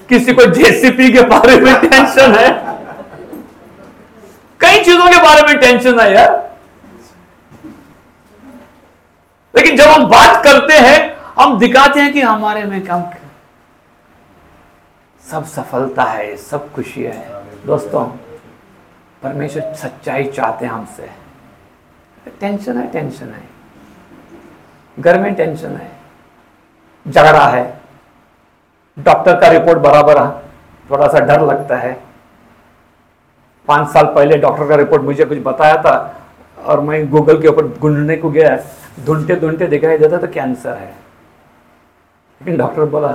किसी 0.09 0.33
को 0.33 0.47
जेसीपी 0.47 1.13
के 1.13 1.23
बारे 1.23 1.57
में 1.57 1.75
टेंशन 1.81 2.35
है? 2.35 2.49
कई 4.61 4.85
चीज़ों 4.85 5.07
के 5.07 5.23
बारे 5.23 5.43
में 5.43 5.59
टेंशन 5.61 6.01
है 6.01 6.13
यार। 6.15 6.43
लेकिन 9.55 9.77
जब 9.77 9.89
हम 9.89 10.05
बात 10.07 10.45
करते 10.45 10.75
हैं 10.75 11.14
हम 11.37 11.59
दिखाते 11.59 12.01
हैं 12.01 12.13
कि 12.13 12.21
हमारे 12.21 12.65
में 12.65 12.87
कम 12.87 13.05
सब 15.31 15.45
सफलता 15.45 16.03
है, 16.03 16.37
सब 16.37 16.73
खुशी 16.73 17.03
है। 17.03 17.43
दोस्तों, 17.67 18.05
परमेश्वर 19.23 19.75
सच्चाई 19.75 20.25
चाहते 20.25 20.67
हैं 20.67 20.73
हमसे। 20.73 21.11
टेंशन 22.41 22.79
है 22.79 22.91
टेंशन 22.91 23.27
है। 23.27 23.43
घर 25.01 25.21
में 25.21 25.35
टेंशन 25.35 25.77
है। 25.77 25.91
झगड़ा 27.09 27.47
है। 27.49 27.81
डॉक्टर 28.99 29.41
का 29.41 29.49
रिपोर्ट 29.49 29.79
बराबर 29.79 30.23
है। 30.23 30.43
थोड़ा 30.91 31.09
सा 31.09 31.19
डर 31.19 31.41
लगता 31.41 31.77
है। 31.77 32.03
पाँच 33.69 33.89
साल 33.89 34.05
पहले 34.05 34.37
डॉक्टर 34.39 34.69
का 34.69 34.75
रिपोर्ट 34.75 35.03
मुझे 35.03 35.25
कुछ 35.25 35.39
बताया 35.39 35.77
था 35.77 36.23
और 36.59 36.81
मैं 36.81 37.11
गूगल 37.11 37.43
के 37.43 37.49
ऊपर 37.49 37.69
ढूँढने 37.69 38.17
को 38.17 38.31
गया। 38.31 38.57
ढूंढते 39.07 39.37
ढूंढते 39.37 39.67
दिखाई 39.67 39.99
देता 39.99 40.19
तो 40.19 40.27
कैंसर 40.27 40.77
है। 40.77 41.04
डॉक्टर 42.47 42.85
बोला, 42.87 43.13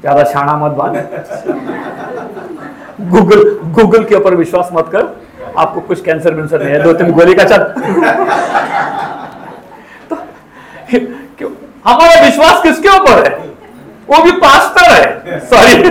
ज़्यादा 0.00 0.22
छाणा 0.24 0.56
मत 0.56 0.72
बाँध 0.72 0.94
गूगल 3.10 3.42
गूगल 3.74 4.04
के 4.04 4.14
ऊपर 4.14 4.34
विश्वास 4.34 4.68
मत 4.72 4.88
कर। 4.92 5.06
आपको 5.58 5.80
कुछ 5.80 6.02
कैंसर 6.04 6.34
वेंसर 6.34 6.62
नहीं 6.62 6.74
है। 6.74 6.82
दो 6.82 6.92
तीन 6.92 7.12
गोली 7.12 7.34
का 7.34 7.44
चल। 7.44 7.62
तो 10.10 10.16
क्यों? 11.38 11.50
हमारा 11.84 12.20
विश्वास 12.24 12.62
किसके 12.62 12.88
ऊपर 12.90 13.24
है? 13.24 13.36
वो 14.08 14.22
भी 14.24 14.32
पास्टर 14.38 14.92
है। 14.92 15.38
सॉरी 15.40 15.90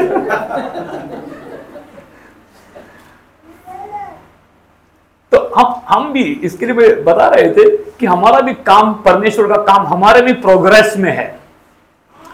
तो 5.32 5.38
हम 5.58 5.82
हम 5.88 6.12
भी 6.14 6.24
इसके 6.44 6.66
लिए 6.66 6.96
बता 7.04 7.28
रहे 7.28 7.50
थे 7.50 7.70
कि 8.00 8.06
हमारा 8.06 8.40
भी 8.40 8.54
काम, 8.54 8.94
परमेश्वर 9.06 9.48
का 9.48 9.62
काम 9.64 9.86
हमारे 9.88 10.22
भी 10.22 10.34
प्रोग्रेस 10.42 10.96
में 10.98 11.12
है। 11.12 11.41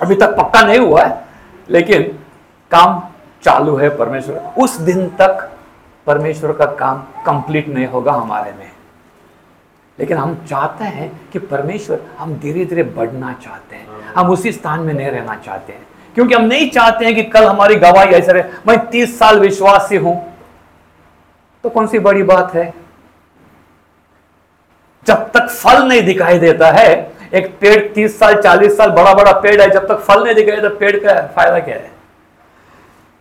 अभी 0.02 0.16
तक 0.16 0.38
पक्का 0.38 0.62
नहीं 0.62 0.80
हुआ 0.80 1.04
है 1.04 1.26
लेकिन 1.70 2.04
काम 2.72 3.00
चालू 3.44 3.76
है 3.76 3.98
परमेश्वर। 3.98 4.54
उस 4.58 4.78
दिन 4.78 5.10
तक 5.10 5.52
परमेश्वर 6.08 6.52
का 6.54 6.66
काम 6.66 6.98
कंप्लीट 7.26 7.68
नहीं 7.68 7.86
होगा 7.86 8.12
हमारे 8.12 8.52
में। 8.52 8.72
लेकिन 10.00 10.18
हम 10.18 10.46
चाहते 10.50 10.84
हैं 10.84 11.30
कि 11.34 11.40
परमेश्वर 11.40 12.02
हम 12.18 12.34
धीरे 12.36 12.66
धीरे 12.66 12.84
बढ़ना 12.84 13.34
चाहते 13.34 13.76
हैं। 13.76 13.88
हम 14.18 14.30
उसी 14.30 14.52
स्थान 14.52 14.80
में 14.80 14.94
नहीं 14.94 15.08
रहना 15.08 15.36
चाहते 15.36 15.74
हैं। 15.74 15.88
क्योंकि 16.16 16.34
हम 16.34 16.42
नहीं 16.42 16.70
चाहते 16.70 17.06
हैं 17.06 17.16
कि 17.16 17.24
कल 17.24 17.44
हमारी 17.44 17.76
गवाही 17.76 18.10
ऐसे 18.10 18.34
रहे। 18.34 18.44
मैं 18.68 18.90
तीस 18.90 19.20
साल 19.20 19.40
विश्वासी 19.40 19.96
हूँ। 19.96 20.34
तो 21.64 21.70
कौन 21.70 21.88
सी 21.88 22.00
बड़ी 22.00 22.24
बात 22.24 22.54
है? 22.54 22.74
जब 25.08 25.32
तक 25.32 25.50
फल 25.50 25.84
नहीं 25.84 26.02
दिखाई 26.02 26.40
देता 26.40 26.72
है 26.72 27.17
एक 27.34 27.48
पेड़ 27.62 27.94
तीस 27.94 28.18
साल, 28.20 28.42
चालीस 28.42 28.78
साल 28.78 28.92
बड़ा 28.92 29.14
बड़ा 29.14 29.32
पेड़ 29.32 29.62
है, 29.62 29.70
जब 29.70 29.88
तक 29.88 30.00
फल 30.00 30.24
नहीं 30.24 30.36
दिखाई 30.36 30.62
तो 30.62 30.70
पेड़ 30.70 30.96
का 30.98 31.22
फ़ायदा 31.36 31.60
क्या 31.60 31.76
है? 31.76 31.92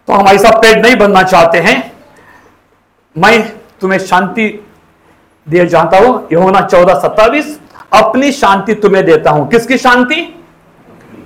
तो 0.09 0.13
हम 0.13 0.29
ऐसा 0.29 0.51
पेड़ 0.59 0.79
नहीं 0.79 0.97
बनना 0.97 1.23
चाहते 1.23 1.59
हैं। 1.59 1.93
मैं 3.17 3.53
तुम्हें 3.81 3.99
शांति 3.99 4.49
दिए 5.47 5.67
जानता 5.67 5.99
हूँ 5.99 6.29
यहोना 6.33 6.61
चौदह 6.61 6.95
सत्तावीस, 6.95 7.59
अपनी 7.93 8.33
शांति 8.33 8.75
तुम्हें 8.75 9.05
देता 9.05 9.31
हूँ। 9.31 9.49
किसकी 9.49 9.79
शांति? 9.79 10.23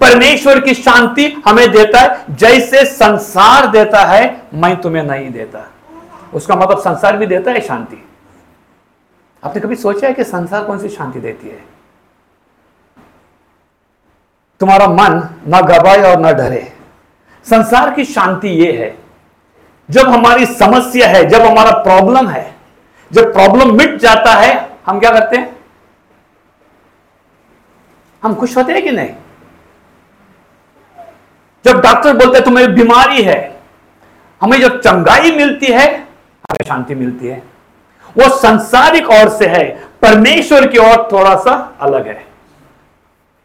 परमेश्वर 0.00 0.60
की 0.60 0.74
शांति 0.74 1.26
हमें 1.46 1.70
देता 1.70 2.00
है, 2.00 2.24
जैसे 2.30 2.84
संसार 2.84 3.66
देता 3.66 4.04
है, 4.04 4.42
मैं 4.54 4.76
तुम्हें 4.76 5.02
नहीं 5.02 5.30
देता। 5.30 5.66
उसका 6.34 6.56
मतलब 6.56 6.78
संसार 6.78 7.16
भी 7.16 7.26
देता 7.26 7.50
है 7.50 7.60
शांति। 7.60 8.04
आपने 9.42 9.60
कभी 9.60 9.76
सोचा 9.76 10.06
है 10.06 10.14
कि 10.14 10.24
संसार 10.24 10.64
कौन 10.64 10.78
सी 10.78 10.88
शांति 10.88 11.20
देती 11.20 11.48
है? 11.48 11.58
तुम्हारा 14.60 14.86
मन 14.86 15.28
न 15.48 15.60
घबराए 15.60 16.02
और 16.02 16.20
न 16.20 16.34
डरे। 16.34 16.72
संसार 17.50 17.94
की 17.94 18.04
शांति 18.04 18.48
ये 18.48 18.72
है। 18.72 18.98
जब 19.90 20.08
हमारी 20.08 20.46
समस्या 20.46 21.08
है, 21.08 21.24
जब 21.24 21.40
हमारा 21.40 21.70
प्रॉब्लम 21.70 22.28
है, 22.28 22.54
जब 23.12 23.32
प्रॉब्लम 23.32 23.76
मिट 23.76 23.96
जाता 23.96 24.34
है, 24.34 24.70
हम 24.86 25.00
क्या 25.00 25.10
करते 25.10 25.36
हैं? 25.36 25.56
हम 28.22 28.34
खुश 28.34 28.56
होते 28.56 28.72
हैं 28.72 28.82
कि 28.82 28.90
नहीं? 28.90 29.10
जब 31.64 31.80
डॉक्टर 31.80 32.16
बोलते 32.16 32.36
हैं, 32.36 32.44
तुम्हें 32.44 32.74
बीमारी 32.74 33.22
है। 33.22 33.60
हमें 34.42 34.60
जब 34.60 34.80
चंगाई 34.80 35.30
मिलती 35.30 35.66
है, 35.66 35.94
हमें 36.50 36.68
शांति 36.68 36.94
मिलती 36.94 37.26
है। 37.26 37.42
वो 38.18 38.36
संसारिक 38.36 39.10
ओर 39.10 39.28
से 39.28 39.46
है, 39.46 39.88
परमेश्वर 40.02 40.66
की 40.66 40.78
ओर 40.78 41.08
थोड़ा 41.12 41.36
सा 41.36 41.76
अलग 41.80 42.06
है। 42.06 42.29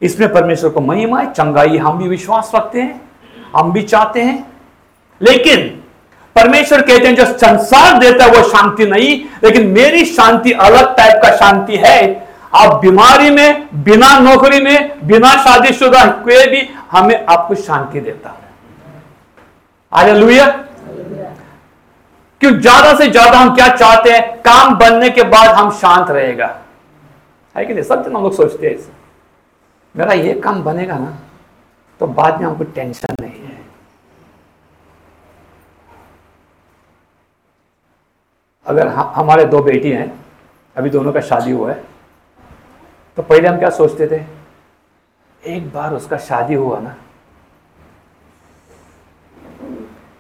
इसमें 0.02 0.34
परमेश्वर 0.34 0.70
को 0.70 0.82
महिमा 0.82 1.20
है, 1.20 1.32
चंगाई 1.34 1.78
हम 1.78 1.98
भी 1.98 2.08
विश्वास 2.10 2.52
रखते 2.56 2.82
हैं, 2.82 3.02
हम 3.56 3.72
भी 3.72 3.82
चाहते 3.84 4.22
हैं। 4.22 4.46
लेकिन 5.22 5.68
परमेश्वर 6.36 6.82
कहते 6.82 7.08
हैं, 7.08 7.16
जो 7.16 7.26
संसार 7.26 7.98
देता 8.00 8.26
है, 8.26 8.32
वो 8.32 8.44
शांति 8.50 8.86
नहीं, 8.86 9.14
लेकिन 9.44 9.68
मेरी 9.68 10.06
शांति 10.06 10.52
अलग 10.52 10.96
टाइप 10.98 11.22
का 11.24 11.36
शांति 11.38 11.78
है। 11.78 12.26
आप 12.56 12.74
बीमारी 12.82 13.30
में, 13.30 13.68
बिना 13.84 14.18
नौकरी 14.20 14.60
में, 14.60 15.08
बिना 15.08 15.32
शादीशुदा 15.44 16.06
कोई 16.24 16.46
भी 16.48 16.70
हमें 16.92 17.26
आपको 17.26 17.56
शांति 17.56 18.00
देता 18.00 18.30
है। 18.30 18.44
आज 19.92 20.10
लुया 20.10 20.46
क्यों? 22.42 22.52
ज़्यादा 22.52 22.94
से 22.96 23.08
ज़्यादा 23.08 23.38
हम 23.38 23.54
क्या 23.56 23.68
चाहते 23.68 24.12
हैं? 24.12 24.22
काम 24.42 24.76
बनने 24.76 25.10
के 25.10 25.24
बाद 25.24 25.50
हम 25.50 25.72
शांत 25.72 26.10
रहेगा। 26.12 26.56
है 27.56 27.66
कि 27.66 27.74
नहीं? 27.74 27.84
सब 27.84 28.12
हम 28.16 28.24
लोग 28.24 28.36
सोचते 28.36 28.68
हैं 28.68 28.78
मेरा 29.96 30.14
ये 30.14 30.34
काम 30.42 30.64
बनेगा 30.64 30.98
ना 31.00 31.18
तो 32.02 32.08
बाद 32.10 32.40
में 32.42 32.48
हमको 32.48 32.64
टेंशन 32.66 33.16
नहीं 33.22 33.42
है। 33.42 33.64
अगर 38.66 38.88
हमारे 38.88 39.46
दो 39.46 39.60
बेटी 39.64 39.92
हैं, 39.92 40.12
अभी 40.76 40.90
दोनों 40.90 41.14
का 41.14 41.22
शादी 41.22 41.52
हुआ 41.52 41.72
है 41.72 41.84
तो 43.18 43.24
पहले 43.24 43.48
हम 43.48 43.58
क्या 43.60 43.70
सोचते 43.72 44.08
थे? 44.08 44.24
एक 45.44 45.72
बार 45.74 45.94
उसका 45.94 46.18
शादी 46.20 46.54
हुआ 46.54 46.80
ना, 46.80 46.96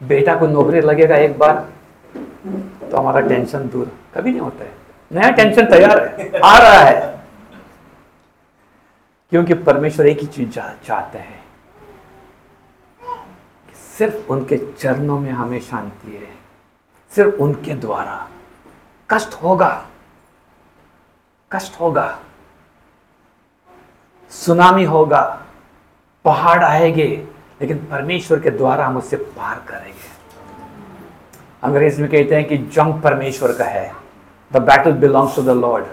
बेटा 0.04 0.36
को 0.36 0.48
नौकरी 0.48 0.82
लगेगा 0.82 1.16
एक 1.18 1.38
बार 1.40 1.68
तो 2.92 2.98
हमारा 2.98 3.20
टेंशन 3.22 3.68
दूर। 3.70 3.92
कभी 4.16 4.32
नहीं 4.32 4.42
होता 4.42 4.64
है। 4.64 4.72
नया 5.12 5.30
टेंशन 5.32 5.66
तैयार 5.66 6.00
है, 6.00 6.40
आ 6.40 6.58
रहा 6.58 6.80
है। 6.80 7.15
क्योंकि 9.30 9.54
परमेश्वर 9.54 10.08
एक 10.08 10.20
ही 10.20 10.28
चीज़ 10.28 10.50
चाहते 10.88 11.18
हैं 11.18 11.46
सिर्फ़ 13.98 14.32
उनके 14.32 14.74
चरणों 14.74 15.20
में 15.20 15.32
हमें 15.32 15.60
शांति 15.60 16.12
है 16.12 16.36
सिर्फ़ 17.16 17.36
उनके 17.36 17.74
द्वारा। 17.74 18.28
कष्ट 19.10 19.34
होगा। 19.34 19.88
कष्ट 21.52 21.80
होगा। 21.80 22.20
सुनामी 24.30 24.84
होगा। 24.84 25.46
पहाड़ 26.26 26.64
आएँगे, 26.64 27.28
लेकिन 27.62 27.78
परमेश्वर 27.78 28.40
के 28.40 28.50
द्वारा 28.50 28.88
हम 28.88 28.98
उससे 28.98 29.18
पार 29.18 29.64
करेंगे। 29.68 30.16
अंग्रेज़ 31.64 32.02
में 32.02 32.12
कहते 32.12 32.36
हैं 32.36 32.46
कि 32.46 32.58
जंग 32.58 33.02
परमेश्वर 33.02 33.54
का 33.54 33.66
है। 33.66 33.96
The 34.54 34.58
battle 34.58 34.92
belongs 34.92 35.36
to 35.36 35.42
the 35.42 35.50
Lord 35.50 35.86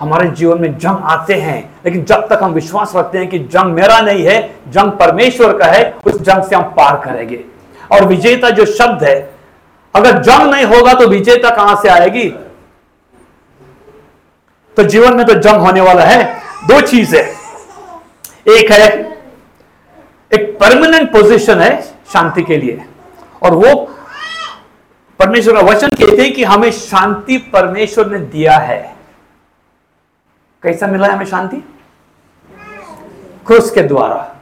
हमारे 0.00 0.30
जीवन 0.30 0.60
में 0.60 0.78
जंग 0.78 0.96
आते 1.02 1.34
हैं, 1.34 1.70
लेकिन 1.84 2.04
जब 2.04 2.28
तक 2.28 2.40
हम 2.42 2.52
विश्वास 2.52 2.92
रखते 2.96 3.18
हैं 3.18 3.28
कि 3.28 3.38
जंग 3.38 3.72
मेरा 3.72 4.00
नहीं 4.00 4.24
है, 4.24 4.56
जंग 4.68 4.92
परमेश्वर 4.92 5.58
का 5.58 5.66
है, 5.66 5.96
उस 6.06 6.20
जंग 6.20 6.42
से 6.42 6.56
हम 6.56 6.62
पार 6.62 6.96
करेंगे। 7.04 7.44
और 7.92 8.04
विजेता 8.04 8.50
जो 8.50 8.64
शब्द 8.64 9.04
है, 9.04 9.34
अगर 9.94 10.18
जंग 10.18 10.54
नहीं 10.54 10.64
होगा 10.64 10.94
तो 10.94 11.08
विजेता 11.08 11.50
कहाँ 11.50 11.76
से 11.82 11.88
आएगी? 11.88 12.24
तो 14.76 14.82
जीवन 14.82 15.16
में 15.16 15.26
तो 15.26 15.34
जंग 15.34 15.56
होने 15.56 15.80
वाला 15.80 16.02
है। 16.02 16.40
दो 16.68 16.80
चीज़ 16.80 17.16
है। 17.16 17.34
एक 18.48 18.72
है, 18.72 18.88
एक 20.34 20.58
परमानेंट 20.60 21.12
पोजीशन 21.12 21.60
है 21.60 21.82
शांति 21.82 22.42
के 22.42 22.56
लिए। 22.56 22.84
और 23.42 23.50
वो 23.50 23.90
परमेश्वर 25.18 25.54
का 25.54 25.60
वचन 25.60 25.88
कहते 25.88 26.22
हैं 26.22 26.32
कि 26.32 26.44
हमें 26.44 26.70
शांति 26.70 27.38
परमेश्वर 27.38 28.06
ने 28.06 28.18
दिया 28.18 28.56
है। 28.56 28.99
कैसा 30.62 30.86
मिला 30.86 31.06
है 31.06 31.12
हमें 31.12 31.26
शांति? 31.26 31.56
क्रूस 33.46 33.70
के 33.70 33.82
द्वारा। 33.82 34.36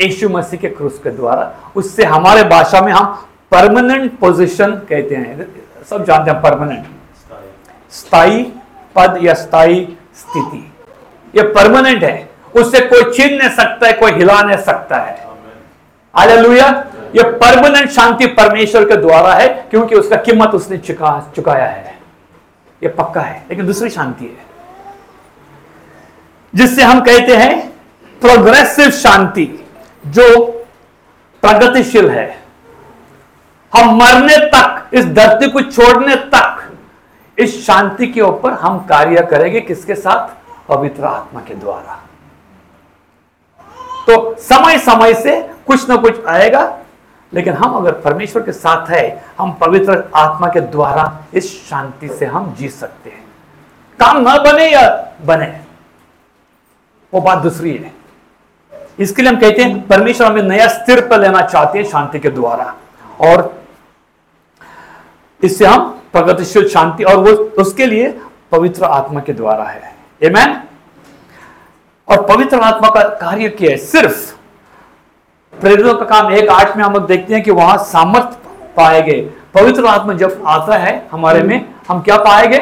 यीशु 0.00 0.28
मसीह 0.28 0.60
के 0.60 0.68
क्रूस 0.68 0.98
के 0.98 1.10
द्वारा। 1.10 1.54
उससे 1.76 2.04
हमारे 2.04 2.42
भाषा 2.42 2.80
में 2.80 2.92
हम 2.92 3.28
परमानेंट 3.50 4.18
पोजीशन 4.18 4.70
कहते 4.70 5.14
हैं। 5.14 5.46
सब 5.90 6.04
जानते 6.04 6.30
हैं 6.30 6.42
परमानेंट 6.42 6.86
स्थायी 7.90 8.42
पद 8.94 9.18
या 9.22 9.34
स्थायी 9.34 9.96
स्थिति। 10.14 10.72
ये 11.34 11.42
परमानेंट 11.42 12.04
है। 12.04 12.30
उससे 12.56 12.80
कोई 12.80 13.12
छीन 13.14 13.36
नहीं 13.38 13.50
सकता 13.50 13.86
है, 13.86 13.92
कोई 13.92 14.12
हिला 14.12 14.42
नहीं 14.42 14.58
सकता 14.58 14.96
है। 14.96 15.26
आलेलुया 16.14 16.68
ये 17.16 17.22
परमानेंट 17.22 17.90
शांति 17.90 18.26
परमेश्वर 18.26 18.84
के 18.84 18.96
द्वारा 18.96 19.34
है, 19.34 19.48
क्योंकि 19.70 19.94
उसका 19.94 20.16
कीमत 20.16 20.48
उसने 20.48 20.78
चुका, 20.78 21.32
चुकाया 21.36 21.66
है। 21.66 21.98
ये 22.82 22.88
पक्का 22.88 23.20
है, 23.20 23.44
लेकिन 23.50 23.66
दूसरी 23.66 23.90
शांति 23.90 24.24
है। 24.24 24.55
जिससे 26.56 26.82
हम 26.82 27.00
कहते 27.00 27.36
हैं 27.36 27.70
प्रोग्रेसिव 28.20 28.90
शांति, 28.90 29.66
जो 30.06 30.52
प्रगतिशील 31.42 32.10
है। 32.10 32.42
हम 33.74 33.96
मरने 33.96 34.36
तक, 34.36 34.90
इस 34.94 35.06
धरती 35.06 35.50
को 35.50 35.60
छोड़ने 35.60 36.16
तक, 36.16 36.72
इस 37.38 37.66
शांति 37.66 38.06
के 38.06 38.20
ऊपर 38.20 38.52
हम 38.52 38.78
कार्य 38.78 39.26
करेंगे 39.30 39.60
किसके 39.60 39.94
साथ? 39.94 40.46
पवित्र 40.68 41.04
आत्मा 41.04 41.40
के 41.40 41.54
द्वारा। 41.54 42.02
तो 44.06 44.36
समय 44.38 44.78
समय 44.78 45.14
से 45.14 45.50
कुछ 45.66 45.88
ना 45.88 45.96
कुछ 45.96 46.26
आएगा, 46.26 46.78
लेकिन 47.34 47.54
हम 47.54 47.74
अगर 47.74 47.92
परमेश्वर 47.92 48.42
के 48.42 48.52
साथ 48.52 48.90
है, 48.90 49.24
हम 49.38 49.52
पवित्र 49.52 50.10
आत्मा 50.16 50.48
के 50.48 50.60
द्वारा 50.60 51.22
इस 51.34 51.70
शांति 51.70 52.08
से 52.08 52.26
हम 52.26 52.54
जी 52.58 52.68
सकते 52.68 53.10
हैं। 53.10 53.24
काम 54.00 54.20
ना 54.20 54.36
बने 54.36 54.70
या 54.70 55.12
बने। 55.24 55.65
वो 57.12 57.20
बात 57.20 57.38
दूसरी 57.38 57.76
है। 57.76 57.92
इसके 58.98 59.22
लिए 59.22 59.30
हम 59.30 59.38
कहते 59.40 59.62
हैं, 59.62 59.86
परमेश्वर 59.86 60.26
हमें 60.26 60.42
नया 60.42 60.66
स्थिर 60.68 61.00
पर 61.08 61.20
लेना 61.20 61.40
चाहते 61.40 61.78
हैं 61.78 61.86
शांति 61.86 62.18
के 62.18 62.30
द्वारा। 62.30 62.74
और 63.20 63.62
इससे 65.42 65.66
हम 65.66 65.88
प्रगतिशील 66.12 66.68
शांति 66.68 67.04
और 67.04 67.16
वो 67.16 67.32
उसके 67.62 67.86
लिए 67.86 68.08
पवित्र 68.52 68.84
आत्मा 68.84 69.20
के 69.20 69.32
द्वारा 69.32 69.64
है। 69.64 69.94
Amen? 70.22 70.54
और 72.08 72.26
पवित्र 72.26 72.60
आत्मा 72.60 72.88
का 72.88 73.02
कार्य 73.16 73.48
क्या 73.48 73.70
है? 73.70 73.76
सिर्फ़ 73.76 74.34
प्रेरितों 75.60 75.94
का 75.94 76.04
काम 76.04 76.32
एक 76.32 76.48
आठ 76.48 76.76
में 76.76 76.84
हम 76.84 76.92
लोग 76.92 77.06
देखते 77.06 77.34
हैं 77.34 77.42
कि 77.42 77.50
वहाँ 77.50 77.76
सामर्थ 77.78 78.36
पाएँगे 78.76 79.20
पवित्र 79.54 79.86
आत्मा 79.86 80.12
जब 80.12 80.42
आता 80.46 80.76
है 80.76 81.08
हमारे 81.12 81.42
में, 81.42 81.74
हम 81.88 82.00
क्या 82.00 82.16
पाए 82.16 82.46
पाएँगे 82.46 82.58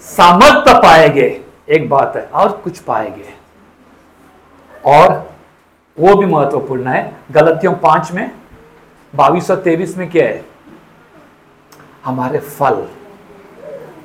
सामर्थ्य 0.00 0.74
पाएँगे 0.74 1.28
एक 1.70 1.88
बात 1.88 2.16
है, 2.16 2.28
और 2.34 2.52
कुछ 2.52 2.78
पाएँगे। 2.78 3.34
और 4.84 5.30
वो 6.00 6.14
भी 6.14 6.26
महत्वपूर्ण 6.26 6.86
है, 6.86 7.16
गलतियों 7.30 7.72
पाँच 7.72 8.12
में, 8.12 8.30
बाईस 9.14 9.50
और 9.50 9.56
तेईस 9.56 9.96
में 9.96 10.10
क्या 10.10 10.24
है? 10.24 10.44
हमारे 12.04 12.38
फल। 12.38 12.88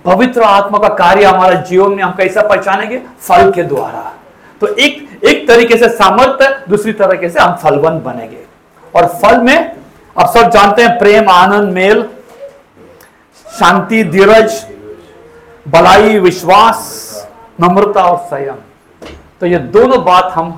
पवित्र 0.05 0.41
आत्मा 0.41 0.77
का 0.77 0.87
कार्य 0.87 1.25
हमारा 1.25 1.55
जीवन 1.55 1.93
में 1.93 2.03
हम 2.03 2.11
कैसा 2.11 2.41
पहचानेंगे? 2.41 2.97
फल 3.19 3.51
के 3.51 3.63
द्वारा। 3.63 4.13
तो 4.61 4.67
एक 4.67 5.19
एक 5.23 5.47
तरीके 5.47 5.77
से 5.77 5.89
सामर्थ्य, 5.89 6.65
दूसरी 6.69 6.93
तरीके 6.93 7.29
से 7.29 7.39
हम 7.39 7.55
फलवंत 7.55 8.03
बनेंगे। 8.03 8.45
और 8.95 9.07
फल 9.07 9.41
में, 9.41 9.75
आप 10.19 10.37
सब 10.37 10.49
जानते 10.49 10.81
हैं, 10.81 10.99
प्रेम, 10.99 11.29
आनंद, 11.29 11.73
मेल, 11.73 12.09
शांति, 13.59 14.03
धीरज, 14.03 14.67
भलाई, 15.67 16.19
विश्वास 16.19 16.94
नम्रता 17.61 18.03
और 18.03 18.17
संयम। 18.17 18.55
तो 19.39 19.45
ये 19.45 19.57
दोनों 19.57 20.05
बात 20.05 20.33
हम 20.33 20.51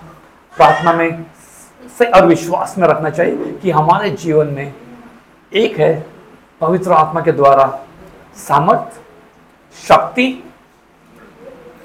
प्रार्थना 0.57 0.93
में 0.93 1.25
से 1.97 2.05
और 2.05 2.25
विश्वास 2.25 2.77
में 2.77 2.87
रखना 2.87 3.09
चाहिए 3.09 3.51
कि 3.51 3.71
हमारे 3.71 4.09
जीवन 4.09 4.47
में 4.47 4.73
एक 5.53 5.79
है 5.79 6.07
पवित्र 6.61 6.91
आत्मा 6.91 7.21
के 7.21 7.31
द्वारा 7.31 7.79
सामर्थ, 8.35 8.99
शक्ति, 9.87 10.43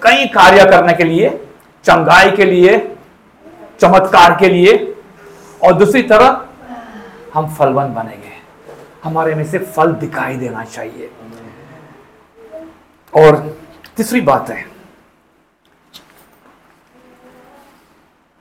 कई 0.03 0.27
कार्य 0.27 0.64
करने 0.64 0.92
के 0.92 1.05
लिए, 1.05 1.48
चंगाई 1.85 2.31
के 2.31 2.44
लिए, 2.44 2.96
चमत्कार 3.81 4.37
के 4.40 4.48
लिए, 4.48 4.96
और 5.64 5.72
दूसरी 5.72 6.03
तरफ़ 6.03 6.46
हम 7.35 7.55
फलवंत 7.55 7.90
बनेंगे। 7.90 8.33
हमारे 9.05 9.35
में 9.35 9.44
से 9.44 9.59
फल 9.59 9.92
दिखाई 9.92 10.37
देना 10.37 10.64
चाहिए। 10.64 11.11
और 13.16 13.59
तीसरी 13.96 14.20
बात 14.20 14.51
है 14.51 14.72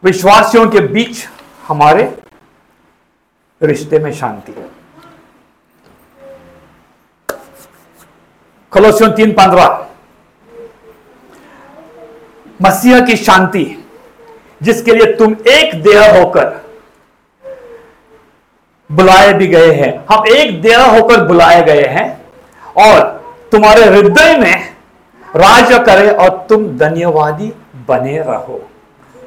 विश्वासियों 0.03 0.69
के 0.69 0.79
बीच 0.87 1.25
हमारे 1.67 2.03
रिश्ते 3.61 3.99
में 3.99 4.11
शांति 4.13 4.53
कलोसियों 8.71 9.11
तीन 9.11 9.31
पंद्रह। 9.31 9.87
मसीह 12.61 12.99
की 13.05 13.15
शांति, 13.17 13.63
जिसके 14.63 14.93
लिए 14.93 15.13
तुम 15.15 15.35
एक 15.47 15.81
देह 15.83 16.19
होकर 16.19 16.49
बुलाए 18.89 19.33
भी 19.33 19.47
गए 19.47 19.71
हैं। 19.73 19.93
हम 20.11 20.27
एक 20.27 20.61
देह 20.61 20.85
होकर 20.85 21.25
बुलाए 21.27 21.61
गए 21.63 21.85
हैं 21.87 22.09
और 22.77 22.99
तुम्हारे 23.51 23.85
हृदय 23.85 24.37
में 24.37 24.75
राज्य 25.35 25.79
करे 25.79 26.11
और 26.15 26.45
तुम 26.49 26.67
धन्यवादी 26.77 27.53
बने 27.87 28.21
रहो। 28.21 28.61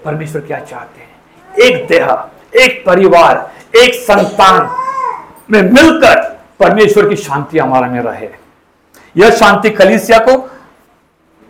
परमेश्वर 0.05 0.41
क्या 0.41 0.61
चाहते 0.61 1.01
हैं? 1.01 1.17
एक 1.55 1.87
देह, 1.87 2.29
एक 2.57 2.87
परिवार, 2.87 3.53
एक 3.77 3.95
संतान 3.95 4.71
में 5.51 5.63
मिलकर 5.63 6.41
परमेश्वर 6.61 7.09
की 7.09 7.17
शांति 7.17 7.59
हमारा 7.59 7.87
में 7.87 8.01
रहे। 8.01 8.29
यह 9.17 9.31
शांति 9.31 9.71
कलिसिया 9.71 10.19
को 10.19 10.51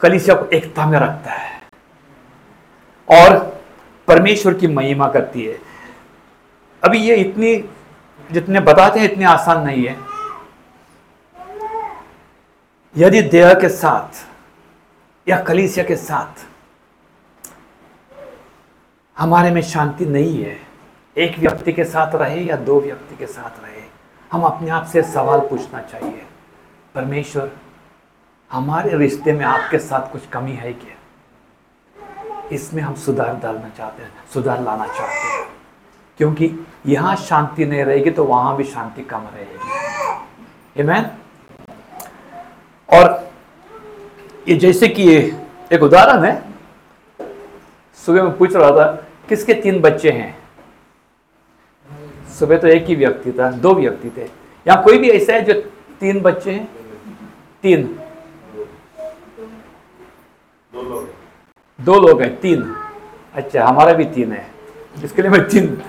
कलिसिया 0.01 0.37
को 0.37 0.47
एकता 0.47 0.87
में 0.87 0.99
रखता 0.99 1.31
है। 1.31 1.63
और 3.11 3.63
परमेश्वर 4.09 4.55
की 4.55 4.67
महिमा 4.67 5.09
करती 5.09 5.45
है। 5.45 5.59
अभी 6.85 6.99
ये 6.99 7.17
इतनी, 7.17 7.69
जितने 8.33 8.61
बताते 8.61 9.01
हैं, 9.01 9.13
इतनी 9.13 9.25
आसान 9.25 9.63
नहीं 9.63 9.89
है। 9.89 9.97
यदि 12.97 13.23
देह 13.23 13.55
के 13.55 13.69
साथ 13.69 14.27
या 15.29 15.39
कलिसिया 15.39 15.85
के 15.85 15.97
साथ 15.97 16.47
हमारे 19.19 19.51
में 19.51 19.63
शांति 19.63 20.07
नहीं 20.07 20.45
है। 20.45 20.61
एक 21.17 21.39
व्यक्ति 21.39 21.73
के 21.73 21.85
साथ 21.85 22.15
रहे 22.15 22.41
या 22.41 22.57
दो 22.57 22.81
व्यक्ति 22.81 23.17
के 23.17 23.27
साथ 23.27 23.65
रहे, 23.65 23.83
हम 24.33 24.43
अपने 24.43 24.71
आप 24.71 24.87
से 24.87 25.03
सवाल 25.03 25.41
पूछना 25.41 25.81
चाहिए। 25.81 26.27
परमेश्वर, 26.95 27.51
हमारे 28.53 28.97
रिश्ते 28.99 29.33
में 29.33 29.45
आपके 29.45 29.79
साथ 29.79 30.13
कुछ 30.13 30.27
कमी 30.27 30.53
है 30.53 30.73
क्या? 30.73 30.97
इसमें 32.53 32.83
हम 32.83 32.95
सुधार 32.95 33.37
डालना 33.43 33.69
चाहते 33.79 34.03
हैं, 34.03 34.13
सुधार 34.35 34.63
लाना 34.63 34.87
चाहते 34.87 35.15
हैं। 35.15 35.49
क्योंकि 36.19 36.67
यहाँ 36.87 37.17
शांति 37.17 37.67
नहीं 37.67 37.85
रहेगी 37.85 38.11
तो 38.11 38.25
वहाँ 38.25 38.57
भी 38.57 38.65
शांति 38.65 39.03
कम 39.03 39.23
रहेगी। 39.35 40.83
Amen? 40.83 41.05
और 42.95 43.31
ये 44.49 44.57
जैसे 44.57 44.89
कि 44.89 45.17
एक 45.73 45.83
उदाहरण 45.83 46.25
है। 46.25 46.54
सुबह 48.07 48.23
में 48.23 48.37
पूछ 48.37 48.55
रहा 48.57 48.71
था, 48.71 48.85
किसके 49.29 49.55
तीन 49.55 49.81
बच्चे 49.81 50.11
हैं? 50.11 50.37
सुबह 52.39 52.59
तो 52.59 52.69
एक 52.69 52.87
ही 52.87 52.95
व्यक्ति 52.95 53.33
था, 53.33 53.51
दो 53.51 53.75
व्यक्ति 53.75 54.11
थे। 54.17 54.25
यहाँ 54.67 54.83
कोई 54.83 54.99
भी 54.99 55.11
ऐसा 55.11 55.33
है 55.33 55.45
जो 55.45 55.55
तीन 56.01 56.21
बच्चे 56.21 56.51
हैं? 56.51 56.69
तीन। 57.63 57.99
दो 61.81 61.99
लोग 62.01 62.23
हैं, 62.23 62.41
तीन। 62.41 62.75
अच्छा 63.35 63.65
हमारा 63.65 63.93
भी 63.93 64.05
तीन 64.05 64.33
है। 64.33 64.47
इसके 65.05 65.23
लिए 65.23 65.31
मैं 65.31 65.49
तीन। 65.49 65.83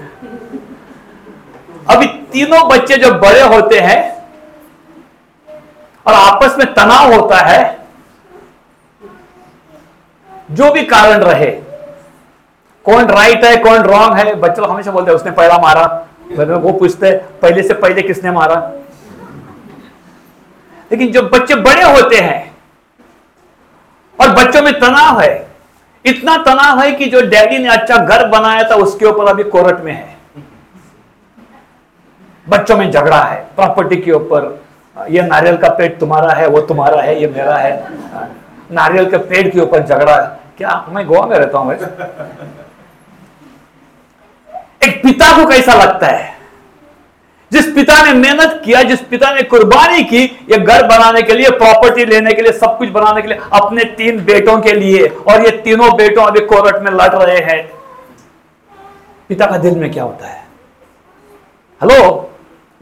अभी 1.90 2.08
तीनों 2.32 2.68
बच्चे 2.70 2.98
जब 2.98 3.20
बड़े 3.20 3.42
होते 3.42 3.80
हैं 3.80 4.00
और 6.06 6.14
आपस 6.14 6.56
में 6.60 6.74
तनाव 6.74 7.14
होता 7.14 7.38
है, 7.42 7.88
जो 10.52 10.72
भी 10.74 10.84
कारण 10.86 11.24
रहे 11.24 11.65
कौन 12.86 13.06
राइट 13.08 13.46
है, 13.46 13.56
कौन 13.58 13.84
रॉन्ग 13.84 14.18
है? 14.18 14.34
बच्चे 14.36 14.62
लोग 14.62 14.70
हमेशा 14.72 14.92
बोलते 14.92 15.12
हैं, 15.12 15.16
उसने 15.16 15.32
पहला 15.34 15.58
मारा। 15.60 15.86
वो 16.56 16.72
पूछते 16.72 17.12
पहले 17.42 17.64
से 17.64 17.74
पहले 17.76 18.02
किसने 18.02 18.32
मारा? 18.32 18.56
लेकिन 20.92 21.12
जब 21.12 21.30
बच्चे 21.30 21.56
बड़े 21.56 21.84
होते 21.84 22.16
हैं 22.18 22.54
और 24.20 24.30
बच्चों 24.34 24.62
में 24.62 24.74
तनाव 24.80 25.20
है, 25.22 25.48
इतना 26.06 26.36
तनाव 26.38 26.80
है 26.80 26.92
कि 26.92 27.06
जो 27.06 27.22
डैडी 27.22 27.58
ने 27.58 27.70
अच्छा 27.70 27.98
घर 27.98 28.28
बनाया 28.30 28.64
था, 28.70 28.76
उसके 28.76 29.06
ऊपर 29.06 29.28
अभी 29.28 29.44
कोर्ट 29.46 29.80
में 29.82 29.94
है। 29.94 30.16
बच्चों 32.48 32.78
में 32.78 32.92
झगड़ा 32.92 33.22
है 33.22 33.38
प्रॉपर्टी 33.56 33.96
के 33.98 34.12
ऊपर, 34.12 34.60
ये 35.10 35.22
नारियल 35.22 35.58
का 35.58 35.70
पेड़ 35.70 35.92
तुम्हारा 36.00 36.34
है, 36.34 36.48
वो 36.48 36.62
तुम्हारा 36.64 37.02
है, 37.02 37.20
ये 37.22 37.28
मेरा 37.28 37.56
है। 37.58 37.88
नारियल 38.72 39.10
के 39.12 39.18
पेड़ 39.20 39.48
के 39.48 39.60
ऊपर 39.60 39.84
झगड़ा 39.84 40.16
है। 40.16 40.28
क्या, 40.58 40.86
मैं 40.90 41.06
गोवा 41.08 41.26
में 41.26 41.38
रहता 41.38 41.58
हूँ 41.58 41.74
एक 44.86 45.04
पिता 45.04 45.38
को 45.38 45.50
कैसा 45.50 45.74
लगता 45.74 46.08
है? 46.08 46.36
जिस 47.52 47.66
पिता 47.66 48.04
ने 48.04 48.14
मेहनत 48.14 48.62
किया, 48.66 48.84
जिस 48.84 49.02
पिता 49.02 49.34
ने 49.34 49.42
कुर्बानी 49.42 50.04
की, 50.04 50.24
ये 50.24 50.58
घर 50.58 50.84
बनाने 50.84 51.22
के 51.22 51.34
लिए 51.34 51.50
प्रॉपर्टी 51.50 52.06
लेने 52.06 52.34
के 52.34 52.42
लिए, 52.42 52.52
सब 52.52 52.78
कुछ 52.78 52.90
बनाने 52.90 53.22
के 53.22 53.28
लिए, 53.28 53.40
अपने 53.54 53.84
तीन 53.84 54.26
बेटों 54.26 54.62
के 54.62 54.72
लिए, 54.72 55.08
और 55.08 55.46
ये 55.46 55.52
तीनों 55.52 55.96
बेटों 55.96 56.24
अभी 56.24 56.40
कोर्ट 56.40 56.76
में 56.76 56.92
लड़ 56.92 57.16
रहे 57.16 57.38
हैं। 57.38 57.72
पिता 59.30 59.46
का 59.46 59.58
दिल 59.58 59.76
में 59.76 59.92
क्या 59.92 60.04
होता 60.04 60.28
है? 60.28 60.48
हेलो 61.82 62.32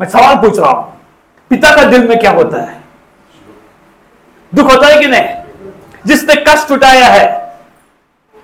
मैं 0.02 0.10
सवाल 0.10 0.36
पूछ 0.36 0.60
रहा 0.60 0.72
हूँ। 0.72 1.02
पिता 1.50 1.76
का 1.76 1.84
दिल 1.84 2.08
में 2.08 2.20
क्या 2.20 2.32
होता 2.32 2.62
है? 2.62 2.82
दुख 4.56 4.72
होता 4.72 4.88
है 4.88 5.00
कि 5.00 5.08
नहीं? 5.08 5.30
जिसने 6.06 6.36
कष्ट 6.36 6.72
उठाया 6.72 7.08
है, 7.08 7.56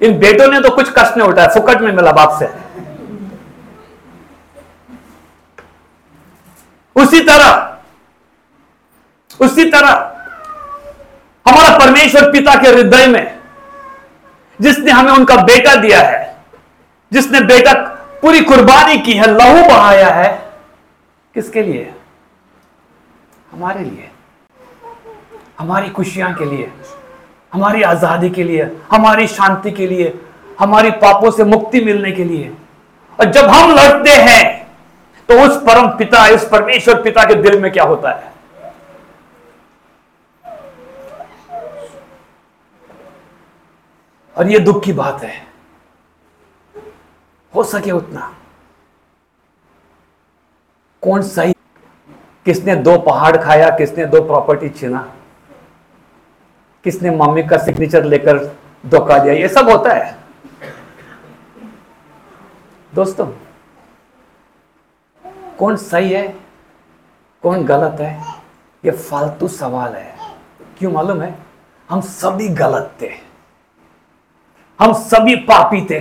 इन 0.02 0.20
बेटों 0.20 0.48
ने 0.48 0.62
तो 0.62 0.70
कुछ 0.70 0.90
कष्ट 0.90 1.18
नहीं 1.18 1.28
उठाया 1.28 1.48
फुकट 1.48 1.82
में 1.82 1.92
मिला 1.92 2.12
बाप 2.12 2.40
से। 2.40 2.69
उसी 7.02 7.20
तरह 7.24 7.68
उसी 9.40 9.64
तरह 9.72 9.92
हमारा 11.46 11.78
परमेश्वर 11.78 12.32
पिता 12.32 12.56
के 12.62 12.68
हृदय 12.68 13.08
में, 13.08 13.40
जिसने 14.60 14.92
हमें 14.92 15.12
उनका 15.12 15.36
बेटा 15.44 15.76
दिया 15.76 16.00
है, 16.00 16.38
जिसने 17.12 17.42
बेटा 17.42 17.74
पूरी 18.22 18.42
कुर्बानी 18.42 18.98
की 19.00 19.14
है, 19.14 19.28
लहू 19.28 19.68
बहाया 19.68 20.10
है, 20.10 20.30
किसके 21.36 21.62
लिए? 21.64 21.94
हमारे 23.52 23.84
लिए। 23.84 24.10
हमारी 25.60 25.90
खुशियाँ 25.90 26.34
के 26.34 26.46
लिए, 26.46 26.72
हमारी 27.54 27.82
आज़ादी 27.84 28.30
के 28.30 28.44
लिए, 28.44 28.70
हमारी 28.92 29.28
शांति 29.28 29.72
के 29.72 29.88
लिए, 29.88 30.14
हमारी 30.60 30.92
पापों 30.92 31.32
से 31.32 31.44
मुक्ति 31.44 31.82
मिलने 31.82 32.12
के 32.12 32.24
लिए। 32.24 32.52
और 33.20 33.32
जब 33.32 33.46
हम 33.46 33.72
लड़ते 33.72 34.12
हैं 34.12 34.59
तो 35.30 35.42
उस 35.42 35.62
परम 35.62 35.88
पिता, 35.98 36.36
उस 36.36 36.50
परमेश्वर 36.50 37.02
पिता 37.02 37.24
के 37.24 37.36
दिल 37.36 37.62
में 37.62 37.72
क्या 37.72 37.84
होता 37.84 38.12
है? 38.12 38.32
और 44.38 44.48
ये 44.48 44.60
दुख 44.60 44.84
की 44.84 44.94
बात 44.94 45.24
है। 45.24 45.48
हो 47.56 47.64
सके 47.64 47.92
उतना। 47.92 48.36
कौन 51.02 51.22
सही? 51.22 51.54
किसने 52.46 52.76
दो 52.76 52.98
पहाड़ 52.98 53.38
खाया, 53.38 53.70
किसने 53.70 54.06
दो 54.06 54.22
प्रॉपर्टी 54.22 54.70
छीना? 54.70 55.14
किसने 56.84 57.10
मम्मी 57.10 57.44
का 57.44 57.58
सिग्नेचर 57.58 58.04
लेकर 58.04 58.38
धोखा 58.86 59.18
दिया? 59.18 59.34
ये 59.34 59.48
सब 59.48 59.70
होता 59.70 59.94
है। 59.94 60.18
दोस्तों 62.96 63.49
कौन 65.60 65.76
सही 65.76 66.10
है, 66.10 66.28
कौन 67.44 67.64
गलत 67.64 67.98
है, 68.00 68.24
ये 68.86 68.92
फालतू 68.92 69.48
सवाल 69.48 69.94
है। 69.94 70.16
क्यों 70.80 70.92
मालूम 70.92 71.22
है? 71.22 71.36
हम 71.90 72.02
सभी 72.02 72.48
गलत 72.48 72.92
थे 73.02 73.12
हम 74.80 74.94
सभी 74.94 75.36
पापी 75.36 75.82
थे। 75.90 76.00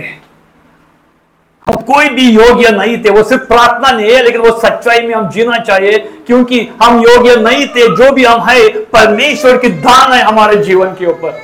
हम 1.67 1.75
कोई 1.75 2.09
भी 2.09 2.29
योग्य 2.29 2.69
नहीं 2.71 2.97
थे। 2.97 3.09
वो 3.09 3.23
सिर्फ़ 3.23 3.43
प्रार्थना 3.43 3.91
नहीं 3.91 4.11
है, 4.11 4.21
लेकिन 4.23 4.41
वो 4.41 4.51
सच्चाई 4.59 5.01
में 5.01 5.13
हम 5.15 5.29
जीना 5.29 5.57
चाहिए, 5.57 5.97
क्योंकि 6.27 6.59
हम 6.83 6.99
योग्य 6.99 7.35
नहीं 7.35 7.67
थे। 7.67 7.87
जो 7.95 8.11
भी 8.11 8.25
हम 8.25 8.41
है, 8.41 8.69
परमेश्वर 8.85 9.57
की 9.57 9.69
दान 9.69 10.13
है 10.13 10.21
हमारे 10.23 10.55
जीवन 10.55 10.93
के 10.93 11.05
ऊपर। 11.05 11.37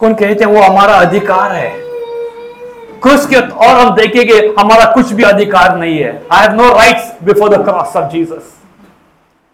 कौन 0.00 0.14
कहते 0.14 0.44
हैं, 0.44 0.52
वो 0.52 0.62
हमारा 0.62 0.94
अधिकार 0.94 1.52
है। 1.52 1.93
क्रूस 3.04 3.26
के 3.26 3.36
और 3.36 3.68
हम 3.68 3.94
देखेंगे, 3.94 4.36
हमारा 4.58 4.84
कुछ 4.92 5.12
भी 5.12 5.22
अधिकार 5.22 5.76
नहीं 5.78 5.98
है। 5.98 6.10
I 6.32 6.46
have 6.46 6.54
no 6.54 6.68
rights 6.74 7.12
before 7.24 7.48
the 7.48 7.62
cross 7.64 7.96
of 7.96 8.12
Jesus 8.12 8.52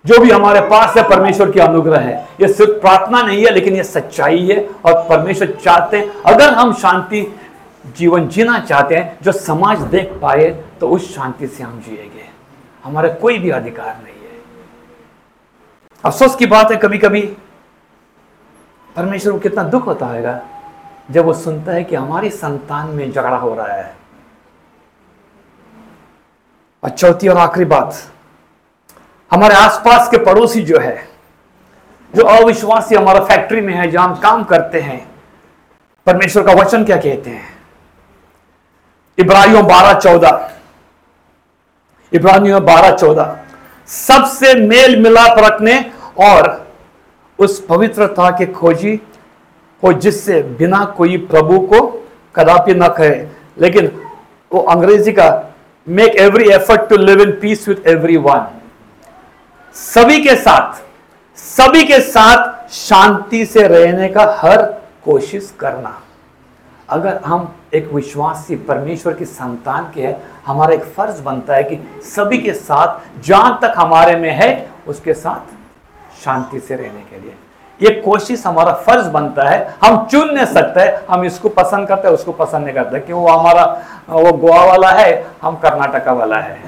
जो 0.05 0.19
भी 0.19 0.31
हमारे 0.31 0.61
पास 0.61 0.97
है, 0.97 1.03
परमेश्वर 1.09 1.51
की 1.51 1.61
अनुग्रह 1.61 1.99
है। 1.99 2.15
ये 2.41 2.49
सिर्फ़ 2.49 2.73
प्रार्थना 2.73 3.23
नहीं 3.23 3.45
है, 3.45 3.51
लेकिन 3.51 3.77
ये 3.77 3.83
सच्चाई 3.85 4.47
है, 4.47 4.59
और 4.85 5.03
परमेश्वर 5.09 5.57
चाहते 5.65 5.97
हैं, 5.97 6.13
अगर 6.27 6.53
हम 6.55 6.73
शांति 6.75 7.27
जीवन 7.97 8.29
जीना 8.29 8.59
चाहते 8.61 8.95
हैं, 8.95 9.19
जो 9.23 9.33
समाज 9.33 9.81
देख 9.89 10.13
पाए 10.23 10.49
तो 10.81 10.89
उस 10.89 11.15
शांति 11.15 11.47
से 11.47 11.63
हम 11.63 11.83
जिएँगे। 11.87 12.29
हमारे 12.85 13.09
कोई 13.15 13.39
भी 13.39 13.51
अधिकार 13.51 13.97
नहीं 13.97 14.15
है। 14.15 14.39
अफसोस 16.05 16.37
की 16.37 16.47
बात 16.47 16.71
है 16.73 16.77
कभी 16.77 16.99
कभी 16.99 17.21
परमेश्वर 18.97 19.33
को 19.33 19.39
कितना 19.39 19.63
दुख 19.65 19.87
होता 19.87 20.07
है 20.07 20.23
जब 21.11 21.25
वो 21.25 21.33
सुनता 21.35 21.73
है 21.73 21.85
कि 21.85 21.97
हमारी 21.97 22.31
संतान 22.31 22.89
में 22.89 23.11
झगड़ा 23.13 23.37
हो 23.37 23.55
रहा 23.55 23.73
है। 23.73 23.95
और 26.83 26.91
चौथी 26.91 27.29
और 27.29 27.37
आखिरी 27.37 27.65
बात, 27.65 27.97
हमारे 29.31 29.55
आसपास 29.55 30.09
के 30.11 30.19
पड़ोसी 30.25 30.63
जो 30.63 30.79
है, 30.79 30.97
जो 32.15 32.25
अविश्वासी 32.25 32.95
हमारा 32.95 33.21
फैक्ट्री 33.21 33.61
में 33.61 33.75
है, 33.75 33.91
जहाँ 33.91 34.09
हम 34.09 34.15
काम 34.15 34.45
करते 34.45 34.81
हैं, 34.81 35.01
परमेश्वर 36.07 36.43
का 36.43 36.53
वचन 36.53 36.85
क्या 36.85 36.97
कहते 36.97 37.31
हैं? 37.31 37.49
इब्राहिम 39.19 39.63
बारह 39.63 39.99
चौदह। 40.01 40.51
इब्राहिम 42.13 42.59
बारह 42.59 42.97
चौदह, 42.97 43.37
सबसे 43.89 44.55
मेल 44.57 44.99
मिलाप 45.03 45.39
रखने 45.39 45.81
और 46.21 46.69
उस 47.39 47.65
पवित्रता 47.67 48.31
के 48.31 48.47
खोजी 48.47 49.01
हो 49.83 49.93
जिससे 49.93 50.43
बिना 50.59 50.85
कोई 50.97 51.17
प्रभु 51.27 51.59
को 51.67 51.81
कदापि 52.35 52.75
न 52.75 52.89
कहे। 52.89 53.25
लेकिन 53.59 53.91
वो 54.53 54.61
अंग्रेज़ी 54.61 55.13
का 55.13 55.29
make 55.87 56.17
every 56.17 56.51
effort 56.51 56.89
to 56.89 56.97
live 56.97 57.21
in 57.21 57.31
peace 57.41 57.69
with 57.69 57.87
everyone 58.17 58.47
सभी 59.75 60.21
के 60.23 60.35
साथ, 60.37 60.83
सभी 61.39 61.85
के 61.85 62.01
साथ 62.01 62.71
शांति 62.71 63.45
से 63.47 63.67
रहने 63.69 64.09
का 64.09 64.25
हर 64.41 64.63
कोशिश 65.05 65.55
करना। 65.61 66.01
अगर 66.89 67.21
हम 67.27 67.55
एक 67.75 67.93
विश्वासी 67.93 68.57
परमेश्वर 68.57 69.13
की 69.15 69.25
संतान 69.25 69.91
के 69.95 70.03
हैं, 70.03 70.17
हमारा 70.47 70.75
एक 70.75 70.85
फ़र्ज़ 70.85 71.23
बनता 71.23 71.55
है 71.55 71.63
कि 71.65 71.79
सभी 72.05 72.39
के 72.39 72.53
साथ, 72.53 73.21
जहाँ 73.23 73.59
तक 73.63 73.75
हमारे 73.77 74.17
में 74.17 74.31
है, 74.31 74.71
उसके 74.89 75.15
साथ 75.15 75.55
शांति 76.25 76.61
से 76.61 76.77
रहने 76.77 77.01
के 77.11 77.21
लिए। 77.21 77.35
ये 77.83 77.91
कोशिश 78.01 78.47
हमारा 78.47 78.73
फ़र्ज़ 78.77 79.09
बनता 79.09 79.49
है, 79.49 79.75
हम 79.85 80.07
चुन 80.07 80.31
नहीं 80.35 80.47
सकते, 80.47 80.81
हम 81.07 81.25
इसको 81.25 81.49
पसंद 81.49 81.89
करते 81.89 82.09
हैं, 82.09 82.15
उसको 82.15 82.33
पसंद 82.33 82.65
नहीं 82.65 82.75
करते। 82.75 83.01
क्यों 83.01 83.21
वो 83.23 83.29
हमारा, 83.29 83.65
वो 84.11 84.33
गोवा 84.33 84.65
वाला 84.65 84.91
है, 84.91 85.27
हम 85.43 85.57
कर्नाटका 85.57 86.13
वाला 86.13 86.39
है। 86.39 86.59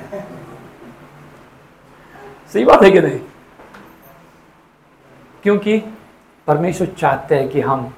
सही 2.52 2.64
बात 2.64 2.82
है 2.82 2.90
कि 2.90 3.00
नहीं? 3.00 3.18
क्योंकि 5.42 5.78
परमेश्वर 6.46 6.86
चाहते 6.98 7.34
हैं 7.34 7.48
कि 7.48 7.60
हम 7.60 7.92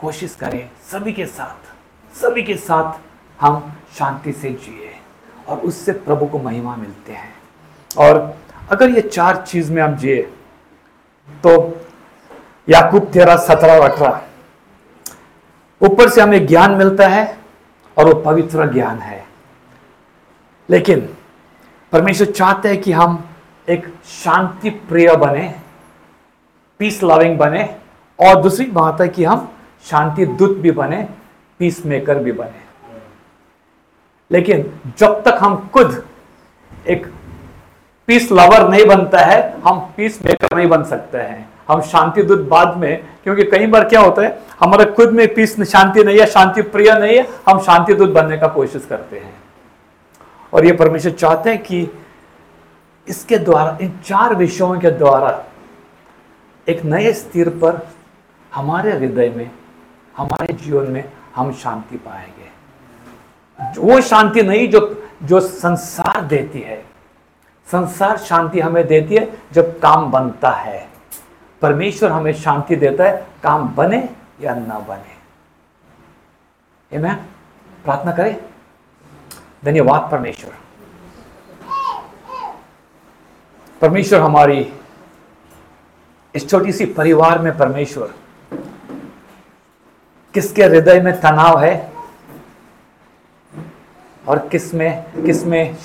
कोशिश 0.00 0.34
करें 0.34 0.68
सभी 0.90 1.12
के 1.12 1.26
साथ, 1.26 2.16
सभी 2.16 2.42
के 2.42 2.56
साथ 2.56 3.00
हम 3.40 3.72
शांति 3.98 4.32
से 4.32 4.50
जिए 4.50 4.90
और 5.48 5.58
उससे 5.58 5.92
प्रभु 5.92 6.26
को 6.26 6.38
महिमा 6.38 6.76
मिलते 6.76 7.12
हैं। 7.12 7.32
और 7.98 8.36
अगर 8.72 8.90
ये 8.90 9.00
चार 9.00 9.36
चीज़ 9.42 9.72
में 9.72 9.82
हम 9.82 9.96
जिए 9.96 10.22
तो 11.28 11.52
याकूब 12.68 13.04
तेरह 13.04 13.36
सत्रह 13.36 13.84
अठारह 13.84 14.20
ऊपर 15.82 16.08
से 16.08 16.20
हमें 16.20 16.46
ज्ञान 16.46 16.70
मिलता 16.70 17.08
है 17.08 17.38
और 17.98 18.04
वो 18.04 18.14
पवित्र 18.14 18.72
ज्ञान 18.72 18.98
है। 18.98 19.24
लेकिन 20.70 21.08
परमेश्वर 21.92 22.26
चाहते 22.26 22.68
हैं 22.68 22.80
कि 22.82 22.92
हम 22.92 23.28
एक 23.68 23.94
शांति 24.04 24.70
प्रिय 24.70 25.16
बने 25.16 25.54
पीस 26.78 27.02
लविंग 27.02 27.38
बने, 27.38 27.76
और 28.20 28.42
दूसरी 28.42 28.66
बात 28.66 29.00
है 29.00 29.08
कि 29.08 29.24
हम 29.24 29.52
शांति 29.84 30.26
दूत 30.26 30.56
भी 30.56 30.70
बने 30.70 31.08
पीस 31.58 31.86
मेकर 31.86 32.18
भी 32.18 32.32
बने। 32.32 32.64
लेकिन 34.30 34.80
जब 34.98 35.22
तक 35.22 35.38
हम 35.40 35.68
खुद 35.72 36.06
एक 36.88 37.06
पीस 38.06 38.32
लवर 38.32 38.68
नहीं 38.68 38.86
बनता 38.86 39.18
है, 39.18 39.56
हम 39.66 39.92
पीस 39.96 40.24
मेकर 40.24 40.56
नहीं 40.56 40.68
बन 40.68 40.84
सकते 40.84 41.18
हैं। 41.18 41.53
हम 41.68 41.80
शांति 41.80 42.22
दूत 42.22 42.40
बाद 42.40 42.76
में, 42.76 43.04
क्योंकि 43.24 43.44
कई 43.44 43.66
बार 43.66 43.88
क्या 43.88 44.00
होता 44.00 44.22
है, 44.22 44.42
हमारे 44.60 44.84
खुद 44.84 45.10
में 45.10 45.34
पीस 45.34 45.60
शांति 45.62 46.04
नहीं 46.04 46.18
है, 46.18 46.26
शांति 46.26 46.62
प्रिय 46.62 46.94
नहीं 46.94 47.16
है, 47.16 47.28
हम 47.48 47.60
शांति 47.60 47.94
दूत 47.94 48.10
बनने 48.10 48.38
का 48.38 48.48
कोशिश 48.48 48.86
करते 48.86 49.18
हैं। 49.18 49.34
और 50.52 50.66
ये 50.66 50.72
परमेश्वर 50.72 51.12
चाहते 51.12 51.50
हैं 51.50 51.62
कि 51.62 51.88
इसके 53.08 53.38
द्वारा, 53.38 53.78
इन 53.80 53.88
चार 54.04 54.34
विषयों 54.34 54.80
के 54.80 54.90
द्वारा, 54.90 55.44
एक 56.68 56.84
नए 56.84 57.12
स्थिर 57.12 57.48
पर 57.48 57.88
हमारे 58.54 58.92
हृदय 58.92 59.28
में, 59.36 59.50
हमारे 60.16 60.52
जीवन 60.52 60.84
में 60.84 61.12
हम 61.36 61.52
शांति 61.52 61.96
पाएँगे। 61.96 62.44
वो 63.80 64.00
शांति 64.00 64.42
नहीं 64.42 64.68
जो 64.68 65.00
जो 65.22 65.40
संसार 65.40 66.20
देती 66.20 66.60
है। 66.60 66.84
संसार 67.72 68.16
शांति 68.16 68.60
हमें 68.60 68.86
देती 68.86 69.14
है 69.14 69.32
जब 69.52 69.80
काम 69.80 70.10
बनता 70.10 70.50
है। 70.50 70.93
परमेश्वर 71.64 72.12
हमें 72.12 72.34
शांति 72.34 72.76
देता 72.76 73.04
है, 73.04 73.26
काम 73.42 73.68
बने 73.68 74.08
या 74.40 74.54
ना 74.54 74.78
बने। 74.78 75.14
मैं 76.98 77.24
प्रार्थना 77.84 78.12
करें। 78.12 78.36
धन्यवाद 79.64 80.08
परमेश्वर। 80.12 80.52
परमेश्वर 83.80 84.20
हमारी, 84.20 84.72
इस 86.34 86.50
छोटी 86.50 86.72
सी 86.72 86.86
परिवार 86.86 87.38
में 87.38 87.58
परमेश्वर, 87.58 88.14
किसके 90.34 90.64
हृदय 90.64 91.00
में 91.00 91.20
तनाव 91.20 91.60
है 91.60 91.92
और 94.28 94.48
किसमें 94.48 95.24
किसमें 95.24 95.76